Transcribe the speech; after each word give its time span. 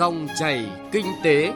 Dòng 0.00 0.28
chảy 0.38 0.70
kinh 0.92 1.06
tế. 1.24 1.52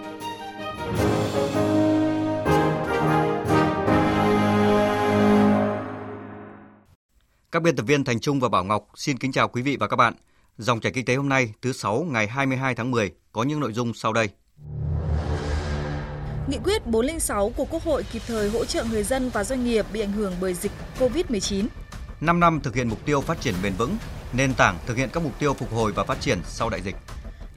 Các 7.52 7.62
biên 7.62 7.76
tập 7.76 7.82
viên 7.86 8.04
Thành 8.04 8.20
Trung 8.20 8.40
và 8.40 8.48
Bảo 8.48 8.64
Ngọc 8.64 8.86
xin 8.94 9.18
kính 9.18 9.32
chào 9.32 9.48
quý 9.48 9.62
vị 9.62 9.76
và 9.80 9.86
các 9.86 9.96
bạn. 9.96 10.14
Dòng 10.58 10.80
chảy 10.80 10.92
kinh 10.92 11.04
tế 11.04 11.14
hôm 11.14 11.28
nay 11.28 11.52
thứ 11.62 11.72
sáu 11.72 12.06
ngày 12.10 12.26
22 12.26 12.74
tháng 12.74 12.90
10 12.90 13.12
có 13.32 13.42
những 13.42 13.60
nội 13.60 13.72
dung 13.72 13.94
sau 13.94 14.12
đây. 14.12 14.28
Nghị 16.48 16.58
quyết 16.64 16.86
406 16.86 17.52
của 17.56 17.66
Quốc 17.70 17.82
hội 17.82 18.02
kịp 18.12 18.22
thời 18.26 18.50
hỗ 18.50 18.64
trợ 18.64 18.84
người 18.84 19.02
dân 19.02 19.30
và 19.30 19.44
doanh 19.44 19.64
nghiệp 19.64 19.86
bị 19.92 20.00
ảnh 20.00 20.12
hưởng 20.12 20.32
bởi 20.40 20.54
dịch 20.54 20.72
COVID-19. 20.98 21.66
5 22.20 22.40
năm 22.40 22.60
thực 22.60 22.74
hiện 22.74 22.88
mục 22.88 23.04
tiêu 23.04 23.20
phát 23.20 23.40
triển 23.40 23.54
bền 23.62 23.72
vững, 23.78 23.96
nền 24.32 24.54
tảng 24.54 24.78
thực 24.86 24.96
hiện 24.96 25.08
các 25.12 25.22
mục 25.22 25.38
tiêu 25.38 25.54
phục 25.54 25.72
hồi 25.72 25.92
và 25.92 26.04
phát 26.04 26.20
triển 26.20 26.38
sau 26.44 26.70
đại 26.70 26.80
dịch. 26.82 26.96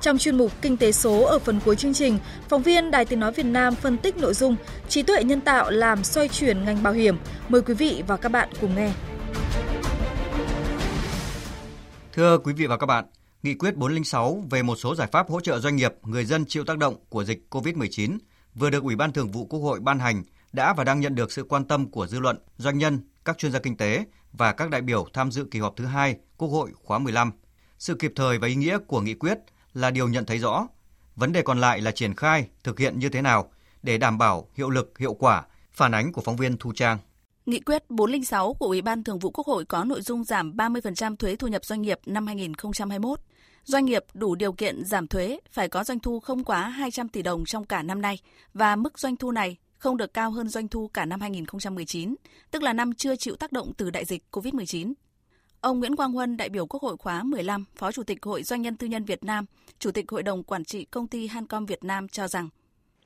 Trong 0.07 0.17
chuyên 0.17 0.37
mục 0.37 0.51
Kinh 0.61 0.77
tế 0.77 0.91
số 0.91 1.23
ở 1.23 1.39
phần 1.39 1.59
cuối 1.65 1.75
chương 1.75 1.93
trình, 1.93 2.17
phóng 2.49 2.63
viên 2.63 2.91
Đài 2.91 3.05
Tiếng 3.05 3.19
Nói 3.19 3.31
Việt 3.31 3.45
Nam 3.45 3.75
phân 3.75 3.97
tích 3.97 4.17
nội 4.17 4.33
dung 4.33 4.55
trí 4.89 5.03
tuệ 5.03 5.23
nhân 5.23 5.41
tạo 5.41 5.71
làm 5.71 6.03
xoay 6.03 6.27
chuyển 6.27 6.65
ngành 6.65 6.83
bảo 6.83 6.93
hiểm. 6.93 7.17
Mời 7.49 7.61
quý 7.61 7.73
vị 7.73 8.03
và 8.07 8.17
các 8.17 8.29
bạn 8.29 8.49
cùng 8.61 8.75
nghe. 8.75 8.93
Thưa 12.13 12.37
quý 12.37 12.53
vị 12.53 12.67
và 12.67 12.77
các 12.77 12.85
bạn, 12.85 13.05
Nghị 13.43 13.53
quyết 13.53 13.75
406 13.75 14.43
về 14.49 14.63
một 14.63 14.75
số 14.75 14.95
giải 14.95 15.07
pháp 15.11 15.29
hỗ 15.29 15.41
trợ 15.41 15.59
doanh 15.59 15.75
nghiệp, 15.75 15.93
người 16.03 16.25
dân 16.25 16.45
chịu 16.45 16.63
tác 16.63 16.77
động 16.77 16.95
của 17.09 17.23
dịch 17.23 17.45
COVID-19 17.49 18.17
vừa 18.55 18.69
được 18.69 18.83
Ủy 18.83 18.95
ban 18.95 19.11
Thường 19.11 19.31
vụ 19.31 19.45
Quốc 19.45 19.59
hội 19.59 19.79
ban 19.79 19.99
hành 19.99 20.23
đã 20.53 20.73
và 20.73 20.83
đang 20.83 20.99
nhận 20.99 21.15
được 21.15 21.31
sự 21.31 21.43
quan 21.43 21.65
tâm 21.65 21.91
của 21.91 22.07
dư 22.07 22.19
luận, 22.19 22.37
doanh 22.57 22.77
nhân, 22.77 22.99
các 23.25 23.37
chuyên 23.37 23.51
gia 23.51 23.59
kinh 23.59 23.77
tế 23.77 24.05
và 24.31 24.51
các 24.51 24.69
đại 24.69 24.81
biểu 24.81 25.07
tham 25.13 25.31
dự 25.31 25.45
kỳ 25.51 25.59
họp 25.59 25.75
thứ 25.75 25.85
hai 25.85 26.15
Quốc 26.37 26.47
hội 26.47 26.71
khóa 26.83 26.99
15. 26.99 27.31
Sự 27.79 27.95
kịp 27.95 28.13
thời 28.15 28.37
và 28.37 28.47
ý 28.47 28.55
nghĩa 28.55 28.77
của 28.87 29.01
nghị 29.01 29.13
quyết 29.13 29.37
là 29.77 29.91
điều 29.91 30.07
nhận 30.07 30.25
thấy 30.25 30.37
rõ. 30.37 30.67
Vấn 31.15 31.33
đề 31.33 31.41
còn 31.41 31.61
lại 31.61 31.81
là 31.81 31.91
triển 31.91 32.15
khai, 32.15 32.47
thực 32.63 32.79
hiện 32.79 32.99
như 32.99 33.09
thế 33.09 33.21
nào 33.21 33.51
để 33.83 33.97
đảm 33.97 34.17
bảo 34.17 34.47
hiệu 34.53 34.69
lực, 34.69 34.97
hiệu 34.99 35.13
quả, 35.13 35.43
phản 35.71 35.91
ánh 35.91 36.13
của 36.13 36.21
phóng 36.21 36.35
viên 36.35 36.57
Thu 36.57 36.71
Trang. 36.75 36.97
Nghị 37.45 37.59
quyết 37.59 37.89
406 37.89 38.53
của 38.53 38.65
Ủy 38.65 38.81
ban 38.81 39.03
Thường 39.03 39.19
vụ 39.19 39.31
Quốc 39.31 39.47
hội 39.47 39.65
có 39.65 39.83
nội 39.83 40.01
dung 40.01 40.23
giảm 40.23 40.57
30% 40.57 41.15
thuế 41.15 41.35
thu 41.35 41.47
nhập 41.47 41.65
doanh 41.65 41.81
nghiệp 41.81 41.99
năm 42.05 42.27
2021. 42.27 43.19
Doanh 43.63 43.85
nghiệp 43.85 44.03
đủ 44.13 44.35
điều 44.35 44.53
kiện 44.53 44.85
giảm 44.85 45.07
thuế 45.07 45.39
phải 45.51 45.69
có 45.69 45.83
doanh 45.83 45.99
thu 45.99 46.19
không 46.19 46.43
quá 46.43 46.69
200 46.69 47.09
tỷ 47.09 47.21
đồng 47.21 47.45
trong 47.45 47.65
cả 47.65 47.83
năm 47.83 48.01
nay 48.01 48.19
và 48.53 48.75
mức 48.75 48.99
doanh 48.99 49.15
thu 49.15 49.31
này 49.31 49.57
không 49.77 49.97
được 49.97 50.13
cao 50.13 50.31
hơn 50.31 50.49
doanh 50.49 50.67
thu 50.67 50.87
cả 50.87 51.05
năm 51.05 51.21
2019, 51.21 52.15
tức 52.51 52.63
là 52.63 52.73
năm 52.73 52.93
chưa 52.93 53.15
chịu 53.15 53.35
tác 53.35 53.51
động 53.51 53.71
từ 53.77 53.89
đại 53.89 54.05
dịch 54.05 54.23
COVID-19. 54.31 54.93
Ông 55.61 55.79
Nguyễn 55.79 55.95
Quang 55.95 56.11
Huân, 56.11 56.37
đại 56.37 56.49
biểu 56.49 56.65
Quốc 56.65 56.81
hội 56.81 56.97
khóa 56.97 57.23
15, 57.23 57.65
Phó 57.75 57.91
Chủ 57.91 58.03
tịch 58.03 58.17
Hội 58.23 58.43
Doanh 58.43 58.61
nhân 58.61 58.77
Tư 58.77 58.87
nhân 58.87 59.03
Việt 59.03 59.23
Nam, 59.23 59.45
Chủ 59.79 59.91
tịch 59.91 60.05
Hội 60.11 60.23
đồng 60.23 60.43
Quản 60.43 60.63
trị 60.63 60.85
Công 60.91 61.07
ty 61.07 61.27
Hancom 61.27 61.65
Việt 61.65 61.83
Nam 61.83 62.07
cho 62.07 62.27
rằng 62.27 62.49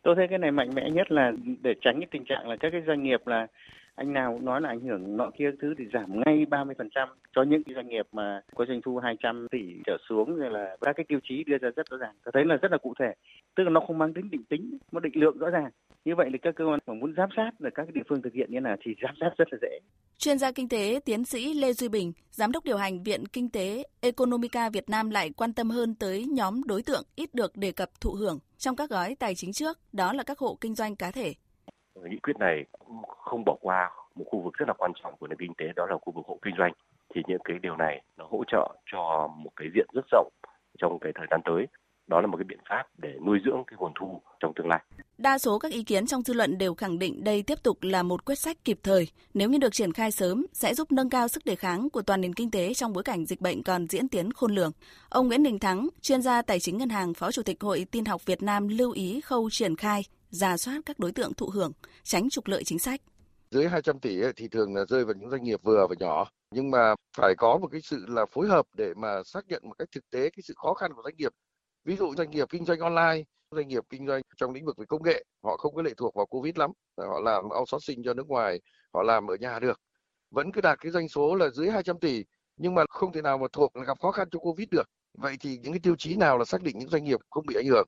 Tôi 0.03 0.15
thấy 0.15 0.27
cái 0.29 0.39
này 0.39 0.51
mạnh 0.51 0.69
mẽ 0.75 0.89
nhất 0.89 1.11
là 1.11 1.31
để 1.61 1.73
tránh 1.81 1.99
cái 1.99 2.07
tình 2.11 2.25
trạng 2.25 2.49
là 2.49 2.55
các 2.59 2.69
cái 2.71 2.81
doanh 2.87 3.03
nghiệp 3.03 3.27
là 3.27 3.47
anh 3.95 4.13
nào 4.13 4.33
cũng 4.33 4.45
nói 4.45 4.61
là 4.61 4.69
ảnh 4.69 4.79
hưởng 4.79 5.17
nọ 5.17 5.29
kia 5.37 5.51
thứ 5.61 5.73
thì 5.77 5.85
giảm 5.93 6.21
ngay 6.25 6.45
30% 6.49 7.07
cho 7.35 7.43
những 7.43 7.63
cái 7.63 7.75
doanh 7.75 7.87
nghiệp 7.87 8.07
mà 8.11 8.41
có 8.55 8.65
doanh 8.65 8.81
thu 8.81 8.97
200 8.97 9.47
tỷ 9.51 9.59
trở 9.85 9.97
xuống 10.09 10.35
rồi 10.35 10.51
là 10.51 10.77
các 10.81 10.95
cái 10.95 11.05
tiêu 11.09 11.19
chí 11.23 11.43
đưa 11.43 11.57
ra 11.57 11.69
rất 11.75 11.89
rõ 11.89 11.97
ràng. 11.97 12.15
Tôi 12.23 12.31
thấy 12.31 12.45
là 12.45 12.55
rất 12.55 12.71
là 12.71 12.77
cụ 12.77 12.93
thể. 12.99 13.13
Tức 13.55 13.63
là 13.63 13.69
nó 13.69 13.79
không 13.79 13.97
mang 13.97 14.13
tính 14.13 14.29
định 14.31 14.43
tính, 14.43 14.77
nó 14.91 14.99
định 14.99 15.13
lượng 15.15 15.37
rõ 15.37 15.49
ràng. 15.49 15.71
Như 16.05 16.15
vậy 16.15 16.29
thì 16.31 16.37
các 16.41 16.55
cơ 16.55 16.65
quan 16.65 16.79
mà 16.87 16.93
muốn 16.93 17.13
giám 17.17 17.29
sát 17.35 17.51
là 17.59 17.69
các 17.75 17.93
địa 17.93 18.01
phương 18.09 18.21
thực 18.21 18.33
hiện 18.33 18.51
như 18.51 18.59
nào 18.59 18.75
thì 18.81 18.91
giám 19.03 19.15
sát 19.19 19.29
rất 19.37 19.47
là 19.51 19.57
dễ. 19.61 19.79
Chuyên 20.17 20.37
gia 20.37 20.51
kinh 20.51 20.69
tế 20.69 20.99
tiến 21.05 21.25
sĩ 21.25 21.53
Lê 21.53 21.73
Duy 21.73 21.89
Bình, 21.89 22.13
giám 22.29 22.51
đốc 22.51 22.63
điều 22.63 22.77
hành 22.77 23.03
Viện 23.03 23.25
Kinh 23.33 23.49
tế 23.49 23.83
Economica 24.01 24.69
Việt 24.69 24.89
Nam 24.89 25.09
lại 25.09 25.29
quan 25.37 25.53
tâm 25.53 25.69
hơn 25.69 25.95
tới 25.95 26.25
nhóm 26.25 26.63
đối 26.63 26.83
tượng 26.83 27.03
ít 27.15 27.33
được 27.33 27.51
đề 27.55 27.71
cập 27.71 27.89
thụ 28.01 28.11
hưởng 28.11 28.39
trong 28.57 28.75
các 28.75 28.89
gói 28.89 29.15
tài 29.19 29.35
chính 29.35 29.53
trước, 29.53 29.77
đó 29.93 30.13
là 30.13 30.23
các 30.23 30.39
hộ 30.39 30.57
kinh 30.61 30.75
doanh 30.75 30.95
cá 30.95 31.11
thể. 31.11 31.33
Nghị 31.95 32.17
quyết 32.23 32.37
này 32.39 32.65
cũng 32.79 33.01
không 33.07 33.43
bỏ 33.45 33.57
qua 33.61 33.91
một 34.15 34.25
khu 34.27 34.41
vực 34.41 34.53
rất 34.53 34.67
là 34.67 34.73
quan 34.77 34.91
trọng 35.03 35.13
của 35.19 35.27
nền 35.27 35.39
kinh 35.39 35.53
tế 35.57 35.65
đó 35.75 35.85
là 35.89 35.97
khu 36.01 36.13
vực 36.15 36.25
hộ 36.27 36.39
kinh 36.41 36.55
doanh 36.57 36.73
thì 37.15 37.21
những 37.27 37.41
cái 37.43 37.57
điều 37.61 37.75
này 37.75 38.01
nó 38.17 38.27
hỗ 38.31 38.43
trợ 38.47 38.75
cho 38.91 39.29
một 39.37 39.51
cái 39.55 39.67
diện 39.75 39.87
rất 39.93 40.05
rộng 40.11 40.31
trong 40.77 40.99
cái 40.99 41.11
thời 41.15 41.27
gian 41.31 41.41
tới 41.45 41.67
đó 42.07 42.21
là 42.21 42.27
một 42.27 42.37
cái 42.37 42.45
biện 42.47 42.59
pháp 42.69 42.83
để 42.97 43.09
nuôi 43.25 43.39
dưỡng 43.45 43.63
cái 43.67 43.77
nguồn 43.79 43.91
thu 43.99 44.21
trong 44.39 44.53
tương 44.55 44.67
lai. 44.67 44.83
Đa 45.17 45.37
số 45.37 45.59
các 45.59 45.71
ý 45.71 45.83
kiến 45.83 46.07
trong 46.07 46.21
dư 46.21 46.33
luận 46.33 46.57
đều 46.57 46.75
khẳng 46.75 46.99
định 46.99 47.23
đây 47.23 47.43
tiếp 47.43 47.63
tục 47.63 47.77
là 47.81 48.03
một 48.03 48.25
quyết 48.25 48.35
sách 48.35 48.57
kịp 48.65 48.79
thời, 48.83 49.07
nếu 49.33 49.49
như 49.49 49.57
được 49.57 49.73
triển 49.73 49.93
khai 49.93 50.11
sớm 50.11 50.45
sẽ 50.53 50.73
giúp 50.73 50.91
nâng 50.91 51.09
cao 51.09 51.27
sức 51.27 51.45
đề 51.45 51.55
kháng 51.55 51.89
của 51.89 52.01
toàn 52.01 52.21
nền 52.21 52.33
kinh 52.33 52.51
tế 52.51 52.73
trong 52.73 52.93
bối 52.93 53.03
cảnh 53.03 53.25
dịch 53.25 53.41
bệnh 53.41 53.63
còn 53.63 53.87
diễn 53.87 54.07
tiến 54.07 54.33
khôn 54.33 54.51
lường. 54.51 54.71
Ông 55.09 55.27
Nguyễn 55.27 55.43
Đình 55.43 55.59
Thắng, 55.59 55.87
chuyên 56.01 56.21
gia 56.21 56.41
tài 56.41 56.59
chính 56.59 56.77
ngân 56.77 56.89
hàng, 56.89 57.13
Phó 57.13 57.31
Chủ 57.31 57.43
tịch 57.43 57.61
Hội 57.61 57.85
Tin 57.91 58.05
học 58.05 58.25
Việt 58.25 58.43
Nam 58.43 58.67
lưu 58.67 58.91
ý 58.91 59.21
khâu 59.21 59.49
triển 59.51 59.75
khai, 59.75 60.01
giả 60.29 60.57
soát 60.57 60.81
các 60.85 60.99
đối 60.99 61.11
tượng 61.11 61.33
thụ 61.33 61.49
hưởng, 61.53 61.71
tránh 62.03 62.29
trục 62.29 62.47
lợi 62.47 62.63
chính 62.63 62.79
sách. 62.79 63.01
Dưới 63.51 63.67
200 63.67 63.99
tỷ 63.99 64.21
thì 64.35 64.47
thường 64.47 64.75
là 64.75 64.85
rơi 64.85 65.05
vào 65.05 65.13
những 65.13 65.29
doanh 65.29 65.43
nghiệp 65.43 65.59
vừa 65.63 65.87
và 65.89 65.95
nhỏ, 65.99 66.29
nhưng 66.51 66.71
mà 66.71 66.95
phải 67.17 67.33
có 67.37 67.57
một 67.57 67.67
cái 67.71 67.81
sự 67.81 68.05
là 68.07 68.25
phối 68.31 68.47
hợp 68.47 68.65
để 68.77 68.93
mà 68.97 69.23
xác 69.25 69.47
nhận 69.47 69.61
một 69.65 69.73
cách 69.79 69.87
thực 69.91 70.09
tế 70.09 70.29
cái 70.29 70.43
sự 70.43 70.53
khó 70.57 70.73
khăn 70.73 70.93
của 70.93 71.01
doanh 71.03 71.15
nghiệp. 71.17 71.31
Ví 71.85 71.95
dụ 71.95 72.15
doanh 72.17 72.31
nghiệp 72.31 72.47
kinh 72.49 72.65
doanh 72.65 72.79
online, 72.79 73.23
doanh 73.51 73.67
nghiệp 73.67 73.83
kinh 73.89 74.07
doanh 74.07 74.21
trong 74.37 74.53
lĩnh 74.53 74.65
vực 74.65 74.77
về 74.77 74.85
công 74.85 75.03
nghệ, 75.03 75.23
họ 75.43 75.57
không 75.57 75.75
có 75.75 75.81
lệ 75.81 75.93
thuộc 75.97 76.15
vào 76.15 76.25
Covid 76.25 76.57
lắm, 76.57 76.71
họ 76.97 77.19
làm 77.19 77.43
outsourcing 77.59 78.03
cho 78.03 78.13
nước 78.13 78.27
ngoài, 78.27 78.61
họ 78.93 79.03
làm 79.03 79.27
ở 79.27 79.35
nhà 79.35 79.59
được. 79.59 79.79
Vẫn 80.31 80.51
cứ 80.51 80.61
đạt 80.61 80.79
cái 80.81 80.91
doanh 80.91 81.09
số 81.09 81.35
là 81.35 81.49
dưới 81.49 81.69
200 81.69 81.99
tỷ, 81.99 82.23
nhưng 82.57 82.75
mà 82.75 82.83
không 82.89 83.11
thể 83.13 83.21
nào 83.21 83.37
mà 83.37 83.47
thuộc 83.53 83.75
là 83.75 83.83
gặp 83.83 83.99
khó 84.01 84.11
khăn 84.11 84.27
cho 84.31 84.39
Covid 84.39 84.67
được. 84.71 84.89
Vậy 85.13 85.35
thì 85.39 85.57
những 85.57 85.73
cái 85.73 85.79
tiêu 85.79 85.95
chí 85.97 86.15
nào 86.15 86.37
là 86.37 86.45
xác 86.45 86.61
định 86.61 86.79
những 86.79 86.89
doanh 86.89 87.03
nghiệp 87.03 87.19
không 87.29 87.45
bị 87.45 87.55
ảnh 87.55 87.67
hưởng? 87.67 87.87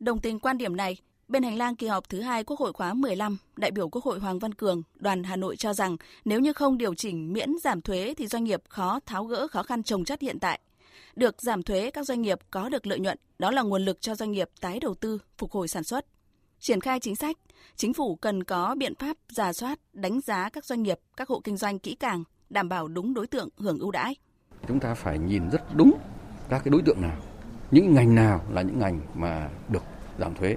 Đồng 0.00 0.20
tình 0.20 0.38
quan 0.38 0.58
điểm 0.58 0.76
này, 0.76 0.96
Bên 1.28 1.42
hành 1.42 1.58
lang 1.58 1.76
kỳ 1.76 1.86
họp 1.86 2.08
thứ 2.08 2.20
hai 2.20 2.44
Quốc 2.44 2.60
hội 2.60 2.72
khóa 2.72 2.94
15, 2.94 3.38
đại 3.56 3.70
biểu 3.70 3.88
Quốc 3.88 4.04
hội 4.04 4.18
Hoàng 4.18 4.38
Văn 4.38 4.54
Cường, 4.54 4.82
đoàn 4.94 5.22
Hà 5.24 5.36
Nội 5.36 5.56
cho 5.56 5.72
rằng 5.72 5.96
nếu 6.24 6.40
như 6.40 6.52
không 6.52 6.78
điều 6.78 6.94
chỉnh 6.94 7.32
miễn 7.32 7.50
giảm 7.64 7.80
thuế 7.80 8.14
thì 8.16 8.26
doanh 8.26 8.44
nghiệp 8.44 8.60
khó 8.68 9.00
tháo 9.06 9.24
gỡ 9.24 9.48
khó 9.48 9.62
khăn 9.62 9.82
trồng 9.82 10.04
chất 10.04 10.20
hiện 10.20 10.38
tại. 10.38 10.60
Được 11.16 11.42
giảm 11.42 11.62
thuế, 11.62 11.90
các 11.90 12.06
doanh 12.06 12.22
nghiệp 12.22 12.38
có 12.50 12.68
được 12.68 12.86
lợi 12.86 13.00
nhuận, 13.00 13.18
đó 13.38 13.50
là 13.50 13.62
nguồn 13.62 13.84
lực 13.84 14.00
cho 14.00 14.14
doanh 14.14 14.32
nghiệp 14.32 14.48
tái 14.60 14.80
đầu 14.80 14.94
tư, 14.94 15.18
phục 15.38 15.52
hồi 15.52 15.68
sản 15.68 15.84
xuất. 15.84 16.06
Triển 16.58 16.80
khai 16.80 17.00
chính 17.00 17.16
sách, 17.16 17.36
chính 17.76 17.94
phủ 17.94 18.16
cần 18.16 18.44
có 18.44 18.74
biện 18.78 18.94
pháp 18.94 19.16
giả 19.28 19.52
soát, 19.52 19.78
đánh 19.92 20.20
giá 20.20 20.48
các 20.48 20.64
doanh 20.64 20.82
nghiệp, 20.82 20.98
các 21.16 21.28
hộ 21.28 21.40
kinh 21.44 21.56
doanh 21.56 21.78
kỹ 21.78 21.94
càng, 21.94 22.24
đảm 22.50 22.68
bảo 22.68 22.88
đúng 22.88 23.14
đối 23.14 23.26
tượng 23.26 23.48
hưởng 23.56 23.78
ưu 23.78 23.90
đãi. 23.90 24.16
Chúng 24.68 24.80
ta 24.80 24.94
phải 24.94 25.18
nhìn 25.18 25.50
rất 25.50 25.76
đúng 25.76 25.98
các 26.48 26.58
cái 26.64 26.70
đối 26.70 26.82
tượng 26.82 27.00
nào, 27.00 27.16
những 27.70 27.94
ngành 27.94 28.14
nào 28.14 28.44
là 28.50 28.62
những 28.62 28.78
ngành 28.78 29.00
mà 29.14 29.50
được 29.68 29.82
giảm 30.18 30.34
thuế 30.34 30.56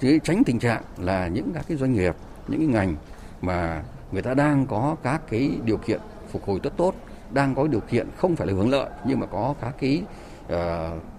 chứ 0.00 0.18
tránh 0.24 0.42
tình 0.46 0.58
trạng 0.58 0.82
là 0.98 1.28
những 1.28 1.50
các 1.54 1.64
cái 1.68 1.76
doanh 1.76 1.92
nghiệp 1.92 2.14
những 2.48 2.58
cái 2.58 2.66
ngành 2.66 2.96
mà 3.40 3.84
người 4.12 4.22
ta 4.22 4.34
đang 4.34 4.66
có 4.66 4.96
các 5.02 5.22
cái 5.30 5.50
điều 5.64 5.76
kiện 5.76 6.00
phục 6.28 6.44
hồi 6.44 6.60
rất 6.62 6.76
tốt 6.76 6.94
đang 7.32 7.54
có 7.54 7.66
điều 7.66 7.80
kiện 7.80 8.08
không 8.16 8.36
phải 8.36 8.46
là 8.46 8.52
hưởng 8.52 8.70
lợi 8.70 8.90
nhưng 9.04 9.20
mà 9.20 9.26
có 9.26 9.54
các 9.60 9.74
cái 9.80 10.02
uh, 10.46 10.56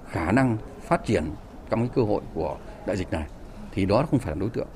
khả 0.09 0.31
năng 0.31 0.57
phát 0.81 1.05
triển 1.05 1.23
trong 1.69 1.79
cái 1.79 1.89
cơ 1.95 2.01
hội 2.01 2.21
của 2.33 2.57
đại 2.85 2.97
dịch 2.97 3.11
này 3.11 3.25
thì 3.71 3.85
đó 3.85 4.05
không 4.11 4.19
phải 4.19 4.35
là 4.35 4.39
đối 4.39 4.49
tượng. 4.49 4.67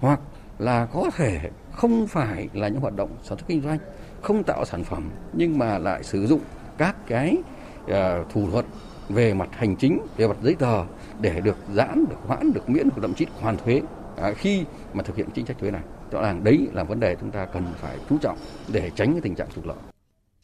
Hoặc 0.00 0.20
là 0.58 0.86
có 0.86 1.10
thể 1.16 1.50
không 1.72 2.06
phải 2.06 2.48
là 2.52 2.68
những 2.68 2.80
hoạt 2.80 2.96
động 2.96 3.10
sản 3.22 3.38
xuất 3.38 3.46
kinh 3.48 3.62
doanh 3.62 3.78
không 4.22 4.42
tạo 4.44 4.64
sản 4.64 4.84
phẩm 4.84 5.10
nhưng 5.32 5.58
mà 5.58 5.78
lại 5.78 6.04
sử 6.04 6.26
dụng 6.26 6.40
các 6.78 6.96
cái 7.06 7.36
uh, 7.84 7.94
thủ 8.32 8.50
thuật 8.50 8.64
về 9.08 9.34
mặt 9.34 9.48
hành 9.52 9.76
chính 9.76 9.98
về 10.16 10.28
mặt 10.28 10.36
giấy 10.42 10.54
tờ 10.54 10.84
để 11.20 11.40
được 11.40 11.56
giãn 11.74 12.04
được 12.10 12.16
hoãn 12.26 12.52
được 12.52 12.68
miễn 12.70 12.88
được 12.88 13.02
thậm 13.02 13.14
chí 13.14 13.26
hoàn 13.40 13.56
thuế 13.56 13.82
à, 14.16 14.32
khi 14.32 14.64
mà 14.92 15.02
thực 15.02 15.16
hiện 15.16 15.26
chính 15.34 15.46
sách 15.46 15.56
thuế 15.58 15.70
này. 15.70 15.82
Rõ 16.10 16.22
ràng 16.22 16.44
đấy 16.44 16.68
là 16.72 16.84
vấn 16.84 17.00
đề 17.00 17.16
chúng 17.20 17.30
ta 17.30 17.46
cần 17.46 17.64
phải 17.76 17.96
chú 18.08 18.18
trọng 18.18 18.38
để 18.72 18.90
tránh 18.94 19.12
cái 19.12 19.20
tình 19.20 19.34
trạng 19.34 19.48
trục 19.54 19.66
lợi 19.66 19.76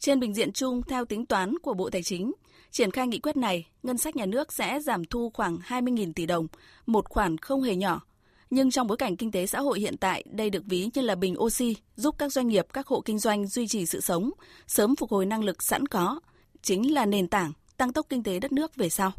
trên 0.05 0.19
bình 0.19 0.33
diện 0.33 0.51
chung 0.51 0.81
theo 0.83 1.05
tính 1.05 1.25
toán 1.25 1.59
của 1.59 1.73
Bộ 1.73 1.89
Tài 1.89 2.03
chính, 2.03 2.33
triển 2.71 2.91
khai 2.91 3.07
nghị 3.07 3.19
quyết 3.19 3.37
này, 3.37 3.67
ngân 3.83 3.97
sách 3.97 4.15
nhà 4.15 4.25
nước 4.25 4.53
sẽ 4.53 4.79
giảm 4.79 5.05
thu 5.05 5.31
khoảng 5.33 5.57
20.000 5.67 6.13
tỷ 6.15 6.25
đồng, 6.25 6.47
một 6.85 7.09
khoản 7.09 7.37
không 7.37 7.61
hề 7.61 7.75
nhỏ. 7.75 8.01
Nhưng 8.49 8.71
trong 8.71 8.87
bối 8.87 8.97
cảnh 8.97 9.17
kinh 9.17 9.31
tế 9.31 9.45
xã 9.45 9.59
hội 9.59 9.79
hiện 9.79 9.97
tại, 9.97 10.23
đây 10.31 10.49
được 10.49 10.63
ví 10.65 10.89
như 10.93 11.01
là 11.01 11.15
bình 11.15 11.35
oxy, 11.39 11.75
giúp 11.95 12.15
các 12.17 12.31
doanh 12.31 12.47
nghiệp, 12.47 12.65
các 12.73 12.87
hộ 12.87 13.01
kinh 13.01 13.19
doanh 13.19 13.47
duy 13.47 13.67
trì 13.67 13.85
sự 13.85 14.01
sống, 14.01 14.31
sớm 14.67 14.95
phục 14.95 15.11
hồi 15.11 15.25
năng 15.25 15.43
lực 15.43 15.63
sẵn 15.63 15.87
có, 15.87 16.19
chính 16.61 16.93
là 16.93 17.05
nền 17.05 17.27
tảng 17.27 17.51
tăng 17.77 17.93
tốc 17.93 18.05
kinh 18.09 18.23
tế 18.23 18.39
đất 18.39 18.51
nước 18.51 18.75
về 18.75 18.89
sau. 18.89 19.11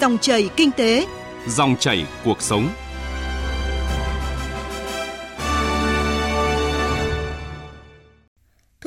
Dòng 0.00 0.18
chảy 0.18 0.50
kinh 0.56 0.70
tế, 0.70 1.06
dòng 1.48 1.76
chảy 1.80 2.06
cuộc 2.24 2.42
sống. 2.42 2.68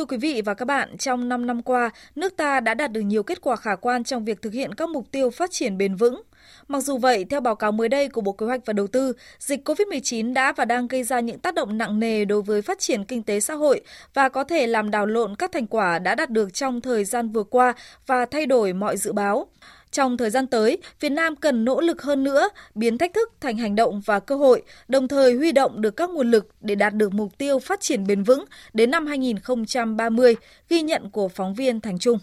Quý 0.07 0.18
vị 0.18 0.42
và 0.45 0.54
các 0.54 0.65
bạn, 0.65 0.98
trong 0.98 1.30
5 1.30 1.48
năm 1.48 1.62
qua, 1.62 1.89
nước 2.15 2.38
ta 2.38 2.59
đã 2.59 2.74
đạt 2.74 2.92
được 2.92 3.01
nhiều 3.01 3.24
kết 3.24 3.42
quả 3.42 3.56
khả 3.56 3.75
quan 3.75 4.04
trong 4.04 4.25
việc 4.25 4.42
thực 4.42 4.54
hiện 4.54 4.75
các 4.75 4.89
mục 4.89 5.12
tiêu 5.12 5.30
phát 5.30 5.51
triển 5.51 5.77
bền 5.77 5.95
vững. 5.95 6.21
Mặc 6.68 6.80
dù 6.80 6.98
vậy, 6.98 7.25
theo 7.30 7.42
báo 7.42 7.56
cáo 7.56 7.71
mới 7.71 7.89
đây 7.89 8.09
của 8.09 8.21
Bộ 8.21 8.31
Kế 8.31 8.45
hoạch 8.45 8.65
và 8.65 8.74
Đầu 8.74 8.88
tư, 8.88 9.13
dịch 9.39 9.69
COVID-19 9.69 10.33
đã 10.33 10.51
và 10.51 10.65
đang 10.65 10.88
gây 10.88 11.04
ra 11.04 11.19
những 11.19 11.39
tác 11.39 11.54
động 11.54 11.77
nặng 11.77 12.00
nề 12.00 12.25
đối 12.25 12.42
với 12.42 12.62
phát 12.62 12.80
triển 12.80 13.04
kinh 13.04 13.24
tế 13.24 13.39
xã 13.39 13.54
hội 13.54 13.81
và 14.13 14.30
có 14.30 14.44
thể 14.44 14.68
làm 14.68 14.92
đảo 14.92 15.06
lộn 15.06 15.36
các 15.36 15.51
thành 15.51 15.68
quả 15.68 16.00
đã 16.00 16.15
đạt 16.15 16.30
được 16.30 16.54
trong 16.54 16.81
thời 16.81 17.06
gian 17.06 17.30
vừa 17.30 17.44
qua 17.44 17.74
và 18.07 18.25
thay 18.25 18.45
đổi 18.45 18.74
mọi 18.74 18.98
dự 18.98 19.13
báo. 19.13 19.48
Trong 19.91 20.17
thời 20.17 20.29
gian 20.29 20.47
tới, 20.47 20.77
Việt 20.99 21.09
Nam 21.09 21.35
cần 21.35 21.65
nỗ 21.65 21.81
lực 21.81 22.01
hơn 22.01 22.23
nữa, 22.23 22.49
biến 22.75 22.97
thách 22.97 23.13
thức 23.13 23.33
thành 23.39 23.57
hành 23.57 23.75
động 23.75 24.01
và 24.05 24.19
cơ 24.19 24.35
hội, 24.35 24.61
đồng 24.87 25.07
thời 25.07 25.33
huy 25.33 25.51
động 25.51 25.81
được 25.81 25.95
các 25.95 26.09
nguồn 26.09 26.31
lực 26.31 26.47
để 26.61 26.75
đạt 26.75 26.93
được 26.93 27.13
mục 27.13 27.37
tiêu 27.37 27.59
phát 27.59 27.81
triển 27.81 28.07
bền 28.07 28.23
vững 28.23 28.45
đến 28.73 28.91
năm 28.91 29.07
2030, 29.07 30.35
ghi 30.69 30.81
nhận 30.81 31.11
của 31.11 31.29
phóng 31.29 31.53
viên 31.53 31.81
Thành 31.81 31.99
Trung. 31.99 32.19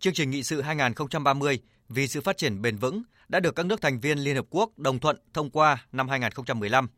Chương 0.00 0.14
trình 0.14 0.30
nghị 0.30 0.42
sự 0.42 0.60
2030 0.60 1.60
vì 1.88 2.08
sự 2.08 2.20
phát 2.20 2.36
triển 2.36 2.62
bền 2.62 2.76
vững 2.76 3.02
đã 3.28 3.40
được 3.40 3.56
các 3.56 3.66
nước 3.66 3.80
thành 3.80 4.00
viên 4.00 4.18
Liên 4.18 4.36
Hợp 4.36 4.46
Quốc 4.50 4.78
đồng 4.78 4.98
thuận 4.98 5.16
thông 5.34 5.50
qua 5.50 5.86
năm 5.92 6.08
2015. 6.08 6.88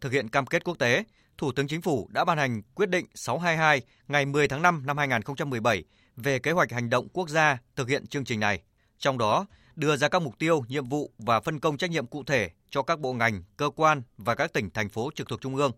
Thực 0.00 0.12
hiện 0.12 0.28
cam 0.28 0.46
kết 0.46 0.64
quốc 0.64 0.78
tế, 0.78 1.04
Thủ 1.38 1.52
tướng 1.52 1.68
Chính 1.68 1.82
phủ 1.82 2.08
đã 2.12 2.24
ban 2.24 2.38
hành 2.38 2.62
quyết 2.74 2.88
định 2.88 3.06
622 3.14 3.82
ngày 4.08 4.26
10 4.26 4.48
tháng 4.48 4.62
5 4.62 4.82
năm 4.86 4.98
2017 4.98 5.84
về 6.16 6.38
kế 6.38 6.50
hoạch 6.50 6.72
hành 6.72 6.90
động 6.90 7.08
quốc 7.12 7.28
gia 7.28 7.58
thực 7.76 7.88
hiện 7.88 8.06
chương 8.06 8.24
trình 8.24 8.40
này. 8.40 8.62
Trong 9.04 9.18
đó, 9.18 9.46
đưa 9.76 9.96
ra 9.96 10.08
các 10.08 10.22
mục 10.22 10.38
tiêu, 10.38 10.64
nhiệm 10.68 10.88
vụ 10.88 11.10
và 11.18 11.40
phân 11.40 11.60
công 11.60 11.76
trách 11.76 11.90
nhiệm 11.90 12.06
cụ 12.06 12.24
thể 12.24 12.50
cho 12.70 12.82
các 12.82 13.00
bộ 13.00 13.12
ngành, 13.12 13.42
cơ 13.56 13.70
quan 13.76 14.02
và 14.18 14.34
các 14.34 14.52
tỉnh, 14.52 14.70
thành 14.70 14.88
phố 14.88 15.10
trực 15.14 15.28
thuộc 15.28 15.40
Trung 15.40 15.56
ương. 15.56 15.72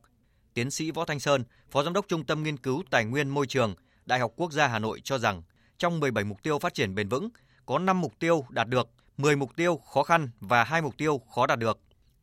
Tiến 0.54 0.70
sĩ 0.70 0.90
Võ 0.90 1.04
Thanh 1.04 1.20
Sơn, 1.20 1.44
Phó 1.70 1.82
Giám 1.82 1.92
đốc 1.92 2.08
Trung 2.08 2.24
tâm 2.24 2.42
Nghiên 2.42 2.56
cứu 2.56 2.82
Tài 2.90 3.04
nguyên 3.04 3.28
Môi 3.28 3.46
trường, 3.46 3.74
Đại 4.04 4.18
học 4.18 4.32
Quốc 4.36 4.52
gia 4.52 4.66
Hà 4.66 4.78
Nội 4.78 5.00
cho 5.04 5.18
rằng, 5.18 5.42
trong 5.78 6.00
17 6.00 6.24
mục 6.24 6.42
tiêu 6.42 6.58
phát 6.58 6.74
triển 6.74 6.94
bền 6.94 7.08
vững, 7.08 7.28
có 7.66 7.78
5 7.78 8.00
mục 8.00 8.12
tiêu 8.18 8.44
đạt 8.48 8.68
được, 8.68 8.88
10 9.16 9.36
mục 9.36 9.56
tiêu 9.56 9.76
khó 9.76 10.02
khăn 10.02 10.30
và 10.40 10.64
2 10.64 10.82
mục 10.82 10.94
tiêu 10.96 11.20
khó 11.34 11.46
đạt 11.46 11.58
được. 11.58 11.78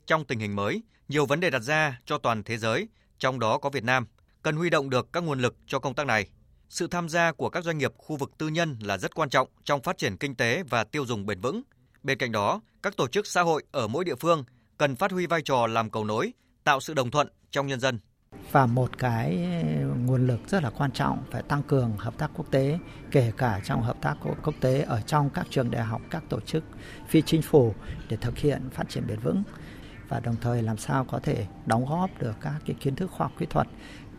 Trong 0.05 0.25
tình 0.25 0.39
hình 0.39 0.55
mới, 0.55 0.83
nhiều 1.07 1.25
vấn 1.25 1.39
đề 1.39 1.49
đặt 1.49 1.61
ra 1.61 1.99
cho 2.05 2.17
toàn 2.17 2.43
thế 2.43 2.57
giới, 2.57 2.87
trong 3.19 3.39
đó 3.39 3.57
có 3.57 3.69
Việt 3.69 3.83
Nam, 3.83 4.07
cần 4.41 4.55
huy 4.55 4.69
động 4.69 4.89
được 4.89 5.13
các 5.13 5.23
nguồn 5.23 5.39
lực 5.39 5.55
cho 5.67 5.79
công 5.79 5.93
tác 5.93 6.07
này. 6.07 6.27
Sự 6.69 6.87
tham 6.87 7.09
gia 7.09 7.31
của 7.31 7.49
các 7.49 7.63
doanh 7.63 7.77
nghiệp 7.77 7.93
khu 7.97 8.17
vực 8.17 8.31
tư 8.37 8.47
nhân 8.47 8.77
là 8.81 8.97
rất 8.97 9.15
quan 9.15 9.29
trọng 9.29 9.47
trong 9.63 9.81
phát 9.81 9.97
triển 9.97 10.17
kinh 10.17 10.35
tế 10.35 10.63
và 10.69 10.83
tiêu 10.83 11.05
dùng 11.05 11.25
bền 11.25 11.41
vững. 11.41 11.61
Bên 12.03 12.17
cạnh 12.17 12.31
đó, 12.31 12.61
các 12.83 12.97
tổ 12.97 13.07
chức 13.07 13.27
xã 13.27 13.41
hội 13.41 13.63
ở 13.71 13.87
mỗi 13.87 14.05
địa 14.05 14.15
phương 14.15 14.43
cần 14.77 14.95
phát 14.95 15.11
huy 15.11 15.25
vai 15.25 15.41
trò 15.41 15.67
làm 15.67 15.89
cầu 15.89 16.05
nối, 16.05 16.33
tạo 16.63 16.79
sự 16.79 16.93
đồng 16.93 17.11
thuận 17.11 17.27
trong 17.51 17.67
nhân 17.67 17.79
dân. 17.79 17.99
Và 18.51 18.65
một 18.65 18.97
cái 18.97 19.37
nguồn 20.05 20.27
lực 20.27 20.39
rất 20.47 20.63
là 20.63 20.69
quan 20.69 20.91
trọng 20.91 21.23
phải 21.31 21.43
tăng 21.43 21.63
cường 21.63 21.97
hợp 21.97 22.17
tác 22.17 22.31
quốc 22.35 22.51
tế, 22.51 22.79
kể 23.11 23.31
cả 23.37 23.61
trong 23.65 23.81
hợp 23.81 23.97
tác 24.01 24.15
quốc 24.43 24.55
tế 24.61 24.81
ở 24.81 25.01
trong 25.01 25.29
các 25.29 25.47
trường 25.49 25.71
đại 25.71 25.83
học, 25.83 26.01
các 26.09 26.23
tổ 26.29 26.39
chức 26.39 26.63
phi 27.07 27.21
chính 27.21 27.41
phủ 27.41 27.73
để 28.09 28.17
thực 28.17 28.37
hiện 28.37 28.69
phát 28.69 28.89
triển 28.89 29.07
bền 29.07 29.19
vững 29.19 29.43
và 30.09 30.19
đồng 30.19 30.35
thời 30.41 30.61
làm 30.61 30.77
sao 30.77 31.05
có 31.05 31.19
thể 31.19 31.47
đóng 31.65 31.85
góp 31.85 32.09
được 32.19 32.33
các 32.41 32.53
cái 32.65 32.75
kiến 32.79 32.95
thức 32.95 33.11
khoa 33.11 33.27
học 33.27 33.35
kỹ 33.39 33.45
thuật 33.49 33.67